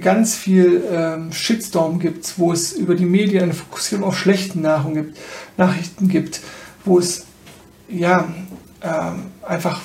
ganz 0.00 0.36
viel 0.36 0.82
ähm, 0.90 1.32
Shitstorm 1.32 1.98
gibt, 1.98 2.38
wo 2.38 2.52
es 2.52 2.72
über 2.72 2.94
die 2.94 3.04
Medien 3.04 3.44
eine 3.44 3.54
Fokussierung 3.54 4.04
auf 4.04 4.18
schlechten 4.18 4.62
Nahrung 4.62 4.94
gibt, 4.94 5.18
Nachrichten 5.56 6.08
gibt, 6.08 6.40
wo 6.84 6.98
es 6.98 7.26
ja 7.88 8.28
ähm, 8.82 9.26
einfach 9.42 9.80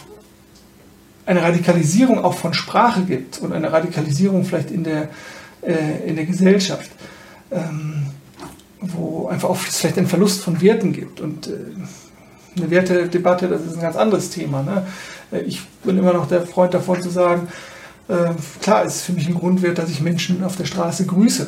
eine 1.25 1.43
Radikalisierung 1.43 2.23
auch 2.23 2.33
von 2.33 2.53
Sprache 2.53 3.03
gibt 3.03 3.39
und 3.39 3.53
eine 3.53 3.71
Radikalisierung 3.71 4.45
vielleicht 4.45 4.71
in 4.71 4.83
der, 4.83 5.09
äh, 5.61 6.07
in 6.07 6.15
der 6.15 6.25
Gesellschaft, 6.25 6.89
ähm, 7.51 8.07
wo 8.81 9.27
einfach 9.27 9.49
auch 9.49 9.57
vielleicht 9.57 9.97
einen 9.99 10.07
Verlust 10.07 10.41
von 10.41 10.59
Werten 10.59 10.91
gibt. 10.91 11.21
Und 11.21 11.47
äh, 11.47 11.51
eine 12.57 12.71
Wertedebatte, 12.71 13.47
das 13.47 13.61
ist 13.61 13.75
ein 13.75 13.81
ganz 13.81 13.95
anderes 13.95 14.31
Thema. 14.31 14.63
Ne? 14.63 14.87
Äh, 15.31 15.41
ich 15.41 15.61
bin 15.83 15.99
immer 15.99 16.13
noch 16.13 16.27
der 16.27 16.47
Freund 16.47 16.73
davon 16.73 17.01
zu 17.01 17.09
sagen, 17.09 17.47
äh, 18.09 18.33
klar 18.61 18.83
ist 18.83 19.03
für 19.03 19.13
mich 19.13 19.27
ein 19.27 19.35
Grundwert, 19.35 19.77
dass 19.77 19.89
ich 19.89 20.01
Menschen 20.01 20.43
auf 20.43 20.55
der 20.55 20.65
Straße 20.65 21.05
grüße. 21.05 21.47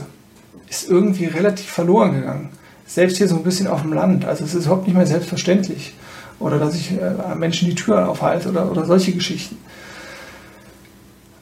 Ist 0.70 0.90
irgendwie 0.90 1.26
relativ 1.26 1.66
verloren 1.66 2.14
gegangen. 2.14 2.50
Selbst 2.86 3.18
hier 3.18 3.28
so 3.28 3.36
ein 3.36 3.44
bisschen 3.44 3.68
auf 3.68 3.82
dem 3.82 3.94
Land. 3.94 4.26
Also 4.26 4.46
es 4.46 4.54
ist 4.54 4.66
überhaupt 4.66 4.88
nicht 4.88 4.96
mehr 4.96 5.08
selbstverständlich. 5.08 5.94
Oder 6.40 6.60
dass 6.60 6.76
ich 6.76 6.92
äh, 6.92 7.36
Menschen 7.36 7.70
die 7.70 7.76
Tür 7.76 8.08
aufhalte 8.08 8.50
oder, 8.50 8.70
oder 8.72 8.86
solche 8.86 9.12
Geschichten. 9.12 9.58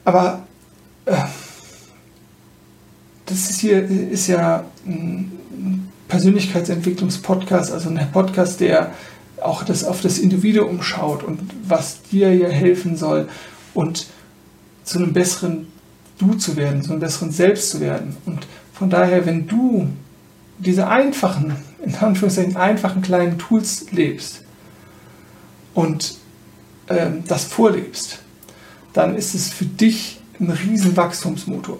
Aber 0.04 0.42
äh, 1.04 1.14
das 3.26 3.50
ist 3.50 3.60
hier 3.60 3.82
ist 3.84 4.26
ja 4.26 4.64
ein 4.86 5.88
Persönlichkeitsentwicklungspodcast, 6.08 7.72
also 7.72 7.90
ein 7.90 8.10
Podcast, 8.12 8.60
der 8.60 8.92
auch 9.40 9.62
das 9.62 9.84
auf 9.84 10.00
das 10.00 10.18
Individuum 10.18 10.82
schaut 10.82 11.22
und 11.22 11.40
was 11.66 12.02
dir 12.02 12.30
hier 12.30 12.48
helfen 12.48 12.96
soll 12.96 13.28
und 13.74 14.06
zu 14.90 14.98
einem 14.98 15.12
besseren 15.12 15.68
Du 16.18 16.34
zu 16.34 16.56
werden, 16.56 16.82
zu 16.82 16.90
einem 16.90 17.00
besseren 17.00 17.30
Selbst 17.30 17.70
zu 17.70 17.80
werden. 17.80 18.16
Und 18.26 18.46
von 18.74 18.90
daher, 18.90 19.24
wenn 19.24 19.46
du 19.46 19.88
diese 20.58 20.88
einfachen, 20.88 21.56
in 21.82 21.94
Anführungszeichen 21.94 22.56
einfachen 22.56 23.00
kleinen 23.00 23.38
Tools 23.38 23.86
lebst 23.92 24.42
und 25.72 26.16
ähm, 26.88 27.22
das 27.26 27.44
vorlebst, 27.44 28.18
dann 28.92 29.16
ist 29.16 29.34
es 29.34 29.48
für 29.48 29.64
dich 29.64 30.20
ein 30.40 30.50
riesen 30.50 30.96
Wachstumsmotor. 30.96 31.78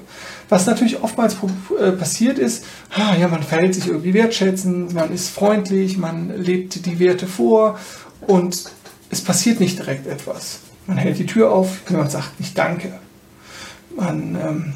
Was 0.49 0.67
natürlich 0.67 1.03
oftmals 1.03 1.37
äh, 1.79 1.93
passiert 1.93 2.39
ist, 2.39 2.65
ah, 2.91 3.17
ja, 3.17 3.29
man 3.29 3.43
verhält 3.43 3.75
sich 3.75 3.89
irgendwie 3.89 4.15
wertschätzend, 4.15 4.95
man 4.95 5.13
ist 5.13 5.31
freundlich, 5.31 5.99
man 5.99 6.41
lebt 6.41 6.87
die 6.87 6.99
Werte 6.99 7.27
vor 7.27 7.79
und 8.27 8.65
es 9.11 9.21
passiert 9.21 9.59
nicht 9.59 9.79
direkt 9.79 10.07
etwas. 10.07 10.61
Man 10.87 10.97
hält 10.97 11.19
die 11.19 11.27
Tür 11.27 11.53
auf, 11.53 11.89
jemand 11.89 12.11
sagt 12.11 12.39
nicht 12.41 12.57
Danke. 12.57 12.99
Man 13.97 14.37
ähm, 14.37 14.73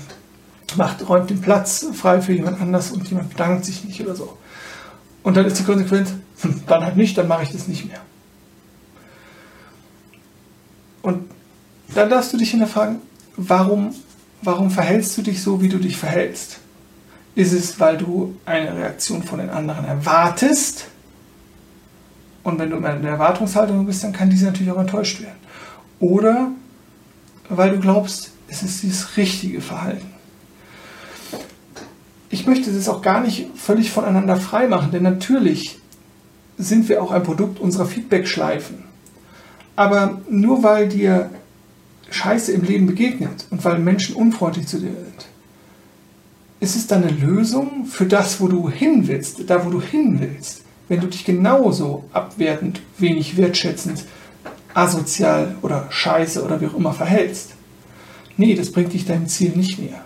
macht, 0.77 1.09
räumt 1.09 1.31
den 1.31 1.41
Platz 1.41 1.87
frei 1.93 2.21
für 2.21 2.33
jemand 2.33 2.61
anders 2.61 2.93
und 2.93 3.09
jemand 3.09 3.31
bedankt 3.31 3.65
sich 3.65 3.85
nicht 3.85 4.01
oder 4.01 4.15
so. 4.15 4.37
Und 5.23 5.37
dann 5.37 5.47
ist 5.47 5.59
die 5.59 5.65
Konsequenz, 5.65 6.13
hm, 6.41 6.63
dann 6.67 6.85
halt 6.85 6.97
nicht, 6.97 7.17
dann 7.17 7.29
mache 7.29 7.45
ich 7.45 7.53
das 7.53 7.69
nicht 7.69 7.87
mehr. 7.87 8.01
Und 11.03 11.31
dann 11.95 12.11
darfst 12.11 12.33
du 12.33 12.37
dich 12.37 12.51
hinterfragen, 12.51 12.97
warum 13.37 13.95
warum 14.45 14.71
verhältst 14.71 15.17
du 15.17 15.23
dich 15.23 15.43
so, 15.43 15.61
wie 15.63 15.69
du 15.69 15.79
dich 15.79 15.97
verhältst? 15.97 16.59
Ist 17.35 17.53
es, 17.53 17.81
weil 17.81 17.97
du 17.97 18.37
eine 18.45 18.77
Reaktion 18.77 19.23
von 19.23 19.39
den 19.39 19.51
anderen 19.51 19.85
erwartest? 19.85 20.87
Und 22.43 22.59
wenn 22.59 22.71
du 22.71 22.77
in 22.77 22.83
der 22.83 23.13
Erwartungshaltung 23.13 23.87
bist, 23.87 24.05
dann 24.05 24.13
kann 24.13 24.31
diese 24.31 24.47
natürlich 24.47 24.71
auch 24.71 24.79
enttäuscht 24.79 25.21
werden. 25.21 25.39
Oder 26.05 26.53
weil 27.49 27.71
du 27.71 27.81
glaubst, 27.81 28.33
es 28.47 28.63
ist 28.63 28.83
dieses 28.83 29.17
richtige 29.17 29.63
Verhalten. 29.63 30.11
Ich 32.29 32.47
möchte 32.47 32.71
das 32.71 32.91
auch 32.91 33.01
gar 33.01 33.23
nicht 33.23 33.49
völlig 33.55 33.91
voneinander 33.91 34.37
frei 34.37 34.67
machen, 34.67 34.91
denn 34.91 35.03
natürlich 35.03 35.79
sind 36.59 36.91
wir 36.91 37.03
auch 37.03 37.11
ein 37.11 37.23
Produkt 37.23 37.59
unserer 37.59 37.87
Feedback-Schleifen. 37.87 38.85
Aber 39.77 40.21
nur 40.29 40.63
weil 40.63 40.91
dir 40.91 41.31
Scheiße 42.11 42.53
im 42.53 42.65
Leben 42.65 42.87
begegnet 42.87 43.47
und 43.49 43.65
weil 43.65 43.79
Menschen 43.79 44.15
unfreundlich 44.15 44.67
zu 44.67 44.81
dir 44.81 44.93
sind, 44.93 45.27
ist 46.61 46.77
es 46.77 46.87
dann 46.87 47.03
eine 47.03 47.13
Lösung 47.13 47.87
für 47.87 48.05
das, 48.05 48.43
wo 48.43 48.49
du 48.49 48.69
hin 48.69 49.09
willst, 49.09 49.49
da 49.49 49.65
wo 49.65 49.71
du 49.71 49.81
hin 49.81 50.21
willst, 50.21 50.65
wenn 50.89 51.01
du 51.01 51.07
dich 51.07 51.25
genauso 51.25 52.05
abwertend, 52.13 52.83
wenig 52.99 53.39
wertschätzend, 53.39 54.05
asozial 54.75 55.57
oder 55.63 55.87
scheiße 55.91 56.45
oder 56.45 56.61
wie 56.61 56.67
auch 56.67 56.75
immer 56.75 56.93
verhältst? 56.93 57.53
Nee, 58.37 58.55
das 58.55 58.73
bringt 58.73 58.93
dich 58.93 59.07
deinem 59.07 59.29
Ziel 59.29 59.53
nicht 59.57 59.79
näher. 59.79 60.05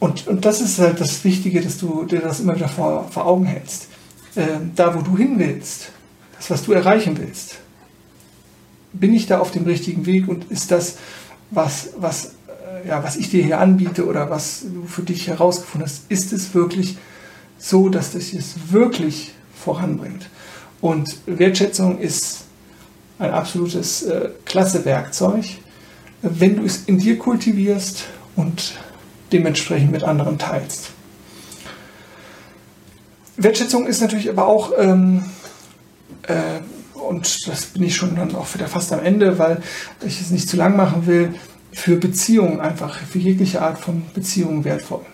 Und, 0.00 0.28
und 0.28 0.44
das 0.44 0.60
ist 0.60 0.78
halt 0.78 1.00
das 1.00 1.24
Wichtige, 1.24 1.60
dass 1.60 1.78
du 1.78 2.04
dir 2.04 2.20
das 2.20 2.40
immer 2.40 2.54
wieder 2.54 2.68
vor, 2.68 3.08
vor 3.10 3.26
Augen 3.26 3.46
hältst. 3.46 3.88
Äh, 4.36 4.46
da, 4.76 4.94
wo 4.94 5.00
du 5.00 5.16
hin 5.16 5.38
willst, 5.38 5.90
das, 6.36 6.50
was 6.50 6.62
du 6.62 6.72
erreichen 6.72 7.18
willst, 7.18 7.58
bin 8.92 9.12
ich 9.12 9.26
da 9.26 9.40
auf 9.40 9.50
dem 9.50 9.64
richtigen 9.64 10.06
Weg 10.06 10.28
und 10.28 10.50
ist 10.50 10.70
das, 10.70 10.98
was, 11.50 11.90
was, 11.98 12.34
äh, 12.46 12.88
ja, 12.88 13.02
was 13.02 13.16
ich 13.16 13.30
dir 13.30 13.42
hier 13.42 13.58
anbiete 13.58 14.06
oder 14.06 14.30
was 14.30 14.62
du 14.72 14.86
für 14.86 15.02
dich 15.02 15.26
herausgefunden 15.26 15.88
hast, 15.88 16.02
ist 16.08 16.32
es 16.32 16.54
wirklich 16.54 16.96
so, 17.58 17.88
dass 17.88 18.12
das 18.12 18.32
es 18.32 18.54
wirklich 18.70 19.34
voranbringt. 19.56 20.28
Und 20.80 21.18
Wertschätzung 21.26 21.98
ist 21.98 22.44
ein 23.18 23.30
absolutes 23.30 24.02
äh, 24.02 24.30
klasse 24.44 24.84
Werkzeug, 24.84 25.44
wenn 26.22 26.56
du 26.56 26.64
es 26.64 26.84
in 26.84 26.98
dir 26.98 27.18
kultivierst 27.18 28.04
und 28.36 28.74
dementsprechend 29.32 29.90
mit 29.90 30.04
anderen 30.04 30.38
teilst. 30.38 30.90
Wertschätzung 33.36 33.86
ist 33.86 34.00
natürlich 34.00 34.30
aber 34.30 34.46
auch 34.46 34.72
ähm, 34.78 35.24
äh, 36.22 36.60
und 37.08 37.48
das 37.48 37.66
bin 37.66 37.84
ich 37.84 37.96
schon 37.96 38.16
dann 38.16 38.34
auch 38.34 38.52
wieder 38.54 38.68
fast 38.68 38.92
am 38.92 39.00
Ende, 39.00 39.38
weil 39.38 39.62
ich 40.04 40.20
es 40.20 40.30
nicht 40.30 40.48
zu 40.48 40.56
lang 40.56 40.76
machen 40.76 41.06
will, 41.06 41.34
für 41.72 41.96
Beziehungen 41.96 42.60
einfach, 42.60 42.98
für 42.98 43.18
jegliche 43.18 43.62
Art 43.62 43.78
von 43.78 44.02
Beziehungen 44.14 44.64
wertvoll. 44.64 45.04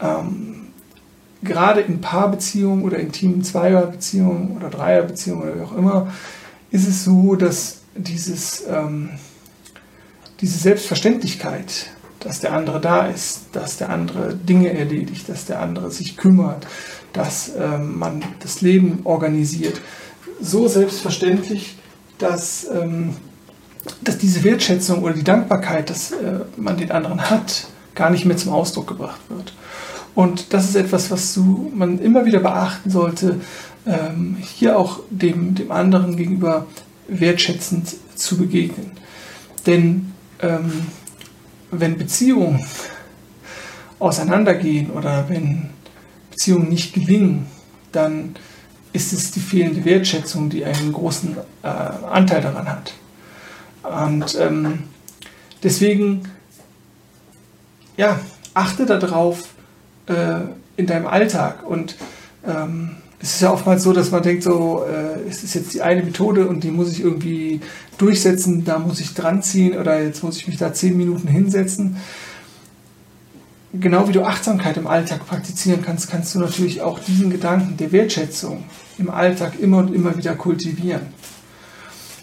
Ähm, 0.00 0.59
gerade 1.42 1.80
in 1.80 2.00
Paarbeziehungen 2.00 2.84
oder 2.84 2.98
intimen 2.98 3.42
Zweierbeziehungen 3.42 4.56
oder 4.56 4.70
Dreierbeziehungen 4.70 5.42
oder 5.42 5.56
wie 5.56 5.64
auch 5.64 5.76
immer, 5.76 6.12
ist 6.70 6.86
es 6.86 7.04
so, 7.04 7.34
dass 7.34 7.78
dieses, 7.94 8.64
ähm, 8.68 9.10
diese 10.40 10.58
Selbstverständlichkeit, 10.58 11.90
dass 12.20 12.40
der 12.40 12.52
andere 12.52 12.80
da 12.80 13.06
ist, 13.06 13.46
dass 13.52 13.78
der 13.78 13.90
andere 13.90 14.34
Dinge 14.34 14.72
erledigt, 14.72 15.28
dass 15.28 15.46
der 15.46 15.60
andere 15.60 15.90
sich 15.90 16.16
kümmert, 16.16 16.66
dass 17.12 17.52
ähm, 17.58 17.98
man 17.98 18.22
das 18.40 18.60
Leben 18.60 19.00
organisiert, 19.04 19.80
so 20.40 20.68
selbstverständlich, 20.68 21.76
dass, 22.18 22.66
ähm, 22.70 23.16
dass 24.02 24.18
diese 24.18 24.44
Wertschätzung 24.44 25.02
oder 25.02 25.14
die 25.14 25.24
Dankbarkeit, 25.24 25.90
dass 25.90 26.12
äh, 26.12 26.40
man 26.56 26.76
den 26.76 26.90
anderen 26.90 27.30
hat, 27.30 27.66
gar 27.94 28.10
nicht 28.10 28.24
mehr 28.24 28.36
zum 28.36 28.52
Ausdruck 28.52 28.86
gebracht 28.86 29.20
wird. 29.28 29.52
Und 30.14 30.52
das 30.52 30.68
ist 30.68 30.76
etwas, 30.76 31.10
was 31.10 31.34
du, 31.34 31.70
man 31.74 31.98
immer 31.98 32.24
wieder 32.24 32.40
beachten 32.40 32.90
sollte, 32.90 33.40
ähm, 33.86 34.36
hier 34.40 34.78
auch 34.78 35.00
dem, 35.10 35.54
dem 35.54 35.70
anderen 35.70 36.16
gegenüber 36.16 36.66
wertschätzend 37.08 37.96
zu 38.14 38.36
begegnen. 38.36 38.92
Denn 39.66 40.12
ähm, 40.40 40.72
wenn 41.70 41.96
Beziehungen 41.96 42.64
auseinandergehen 43.98 44.90
oder 44.90 45.28
wenn 45.28 45.70
Beziehungen 46.30 46.68
nicht 46.68 46.92
gelingen, 46.94 47.46
dann 47.92 48.34
ist 48.92 49.12
es 49.12 49.30
die 49.30 49.40
fehlende 49.40 49.84
Wertschätzung, 49.84 50.50
die 50.50 50.64
einen 50.64 50.92
großen 50.92 51.36
äh, 51.62 51.66
Anteil 51.66 52.40
daran 52.40 52.68
hat. 52.68 52.92
Und 53.82 54.36
ähm, 54.40 54.84
deswegen, 55.62 56.22
ja, 57.96 58.18
achte 58.54 58.86
darauf 58.86 59.48
äh, 60.10 60.40
in 60.76 60.86
deinem 60.86 61.06
Alltag. 61.06 61.66
Und 61.66 61.96
ähm, 62.46 62.96
es 63.22 63.34
ist 63.34 63.42
ja 63.42 63.52
oftmals 63.52 63.82
so, 63.82 63.92
dass 63.92 64.10
man 64.10 64.22
denkt, 64.22 64.42
so, 64.42 64.84
äh, 64.84 65.28
es 65.28 65.44
ist 65.44 65.54
jetzt 65.54 65.74
die 65.74 65.82
eine 65.82 66.02
Methode 66.02 66.46
und 66.46 66.64
die 66.64 66.70
muss 66.70 66.90
ich 66.90 67.00
irgendwie 67.00 67.60
durchsetzen, 67.98 68.64
da 68.64 68.78
muss 68.78 69.00
ich 69.00 69.14
dran 69.14 69.42
ziehen 69.42 69.78
oder 69.78 70.02
jetzt 70.02 70.22
muss 70.22 70.38
ich 70.38 70.48
mich 70.48 70.56
da 70.56 70.72
zehn 70.72 70.96
Minuten 70.96 71.28
hinsetzen. 71.28 71.96
Genau 73.72 74.08
wie 74.08 74.12
du 74.12 74.24
Achtsamkeit 74.24 74.76
im 74.78 74.88
Alltag 74.88 75.26
praktizieren 75.26 75.82
kannst, 75.84 76.10
kannst 76.10 76.34
du 76.34 76.40
natürlich 76.40 76.82
auch 76.82 76.98
diesen 76.98 77.30
Gedanken 77.30 77.76
der 77.76 77.92
Wertschätzung 77.92 78.64
im 78.98 79.10
Alltag 79.10 79.60
immer 79.60 79.78
und 79.78 79.94
immer 79.94 80.16
wieder 80.16 80.34
kultivieren. 80.34 81.02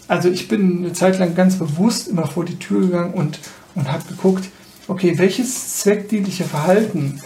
Also 0.10 0.30
ich 0.30 0.48
bin 0.48 0.80
eine 0.80 0.94
Zeit 0.94 1.20
lang 1.20 1.36
ganz 1.36 1.58
bewusst 1.58 2.08
immer 2.08 2.28
vor 2.28 2.44
die 2.44 2.58
Tür 2.60 2.82
gegangen 2.82 3.14
und, 3.14 3.40
und 3.76 3.92
habe 3.92 4.04
geguckt, 4.10 4.46
okay, 4.88 5.18
welches 5.18 5.78
zweckdienliche 5.80 6.44
Verhalten 6.44 7.22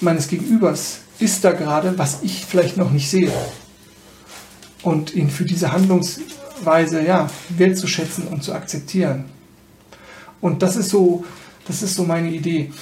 meines 0.00 0.28
Gegenübers 0.28 1.00
ist 1.18 1.44
da 1.44 1.52
gerade, 1.52 1.98
was 1.98 2.22
ich 2.22 2.44
vielleicht 2.46 2.76
noch 2.76 2.90
nicht 2.90 3.10
sehe. 3.10 3.32
Und 4.82 5.14
ihn 5.14 5.28
für 5.28 5.44
diese 5.44 5.72
Handlungsweise 5.72 7.04
ja, 7.04 7.28
wertzuschätzen 7.50 8.28
und 8.28 8.42
zu 8.42 8.54
akzeptieren. 8.54 9.26
Und 10.40 10.62
das 10.62 10.76
ist 10.76 10.88
so, 10.88 11.24
das 11.66 11.82
ist 11.82 11.94
so 11.94 12.04
meine 12.04 12.30
Idee. 12.30 12.72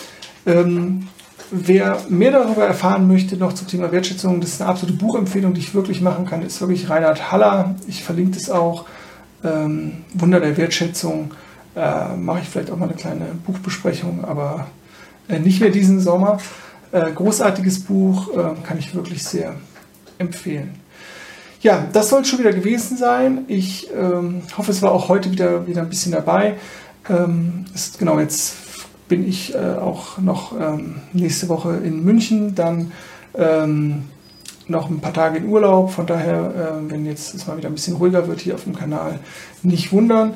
Ähm, 0.47 1.09
wer 1.51 2.01
mehr 2.09 2.31
darüber 2.31 2.65
erfahren 2.65 3.09
möchte, 3.09 3.37
noch 3.37 3.53
zum 3.53 3.67
Thema 3.67 3.91
Wertschätzung, 3.91 4.41
das 4.41 4.51
ist 4.51 4.61
eine 4.61 4.71
absolute 4.71 4.97
Buchempfehlung, 4.97 5.55
die 5.55 5.61
ich 5.61 5.75
wirklich 5.75 6.01
machen 6.01 6.27
kann, 6.27 6.43
ist 6.43 6.61
wirklich 6.61 6.89
Reinhard 6.89 7.33
Haller. 7.33 7.75
Ich 7.89 8.05
verlinke 8.05 8.39
das 8.39 8.51
auch. 8.51 8.85
Ähm, 9.43 10.05
Wunder 10.15 10.41
der 10.41 10.57
Wertschätzung. 10.57 11.33
Äh, 11.75 12.17
mache 12.17 12.41
ich 12.43 12.49
vielleicht 12.49 12.71
auch 12.71 12.77
mal 12.77 12.89
eine 12.89 12.97
kleine 12.97 13.27
Buchbesprechung, 13.47 14.25
aber 14.25 14.67
äh, 15.29 15.39
nicht 15.39 15.61
mehr 15.61 15.71
diesen 15.71 16.01
Sommer. 16.01 16.39
Äh, 16.91 17.13
großartiges 17.13 17.81
Buch, 17.81 18.31
äh, 18.33 18.67
kann 18.67 18.79
ich 18.79 18.95
wirklich 18.95 19.23
sehr 19.23 19.55
empfehlen. 20.19 20.75
Ja, 21.61 21.87
das 21.93 22.09
soll 22.09 22.25
schon 22.25 22.39
wieder 22.39 22.53
gewesen 22.53 22.97
sein. 22.97 23.45
Ich 23.49 23.89
ähm, 23.93 24.43
hoffe, 24.57 24.71
es 24.71 24.81
war 24.81 24.93
auch 24.93 25.09
heute 25.09 25.31
wieder, 25.33 25.67
wieder 25.67 25.83
ein 25.83 25.89
bisschen 25.89 26.13
dabei. 26.13 26.55
Ähm, 27.11 27.65
ist, 27.75 27.99
genau, 27.99 28.19
jetzt 28.21 28.55
bin 29.09 29.27
ich 29.27 29.55
äh, 29.55 29.59
auch 29.59 30.19
noch 30.19 30.53
ähm, 30.59 30.97
nächste 31.13 31.49
Woche 31.49 31.77
in 31.83 32.05
München, 32.05 32.55
dann 32.55 32.93
ähm, 33.35 34.05
noch 34.69 34.89
ein 34.89 35.01
paar 35.01 35.15
Tage 35.15 35.39
in 35.39 35.47
Urlaub. 35.47 35.91
Von 35.91 36.07
daher, 36.07 36.81
äh, 36.87 36.91
wenn 36.91 37.07
jetzt 37.07 37.35
es 37.35 37.47
mal 37.47 37.57
wieder 37.57 37.69
ein 37.69 37.75
bisschen 37.75 37.97
ruhiger 37.97 38.29
wird 38.29 38.41
hier 38.41 38.55
auf 38.55 38.65
dem 38.65 38.77
Kanal, 38.77 39.19
nicht 39.63 39.93
wundern. 39.93 40.35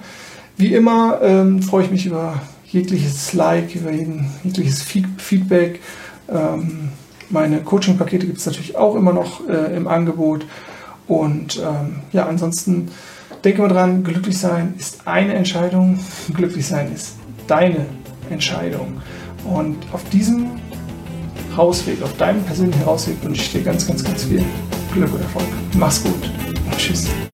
Wie 0.56 0.74
immer 0.74 1.20
ähm, 1.22 1.62
freue 1.62 1.84
ich 1.84 1.90
mich 1.90 2.06
über 2.06 2.40
jegliches 2.66 3.32
Like, 3.32 3.74
über 3.74 3.92
jeden, 3.92 4.30
jegliches 4.42 4.82
Feedback 4.82 5.80
ähm, 6.28 6.90
meine 7.30 7.60
Coaching-Pakete 7.60 8.26
gibt 8.26 8.38
es 8.38 8.46
natürlich 8.46 8.76
auch 8.76 8.94
immer 8.94 9.12
noch 9.12 9.48
äh, 9.48 9.74
im 9.76 9.88
Angebot. 9.88 10.44
Und 11.08 11.58
ähm, 11.58 11.96
ja, 12.12 12.26
ansonsten 12.26 12.90
denke 13.44 13.62
mal 13.62 13.68
dran, 13.68 14.04
glücklich 14.04 14.38
sein 14.38 14.74
ist 14.78 15.06
eine 15.06 15.34
Entscheidung, 15.34 15.98
glücklich 16.34 16.66
sein 16.66 16.92
ist 16.92 17.16
deine 17.46 17.86
Entscheidung. 18.30 19.00
Und 19.44 19.76
auf 19.92 20.04
diesem 20.10 20.60
Rausweg, 21.56 22.02
auf 22.02 22.16
deinem 22.16 22.42
persönlichen 22.44 22.82
Rausweg 22.82 23.22
wünsche 23.22 23.42
ich 23.42 23.52
dir 23.52 23.62
ganz, 23.62 23.86
ganz, 23.86 24.04
ganz 24.04 24.24
viel 24.24 24.44
Glück 24.92 25.12
und 25.12 25.20
Erfolg. 25.20 25.48
Mach's 25.76 26.02
gut 26.02 26.30
und 26.66 26.78
tschüss. 26.78 27.08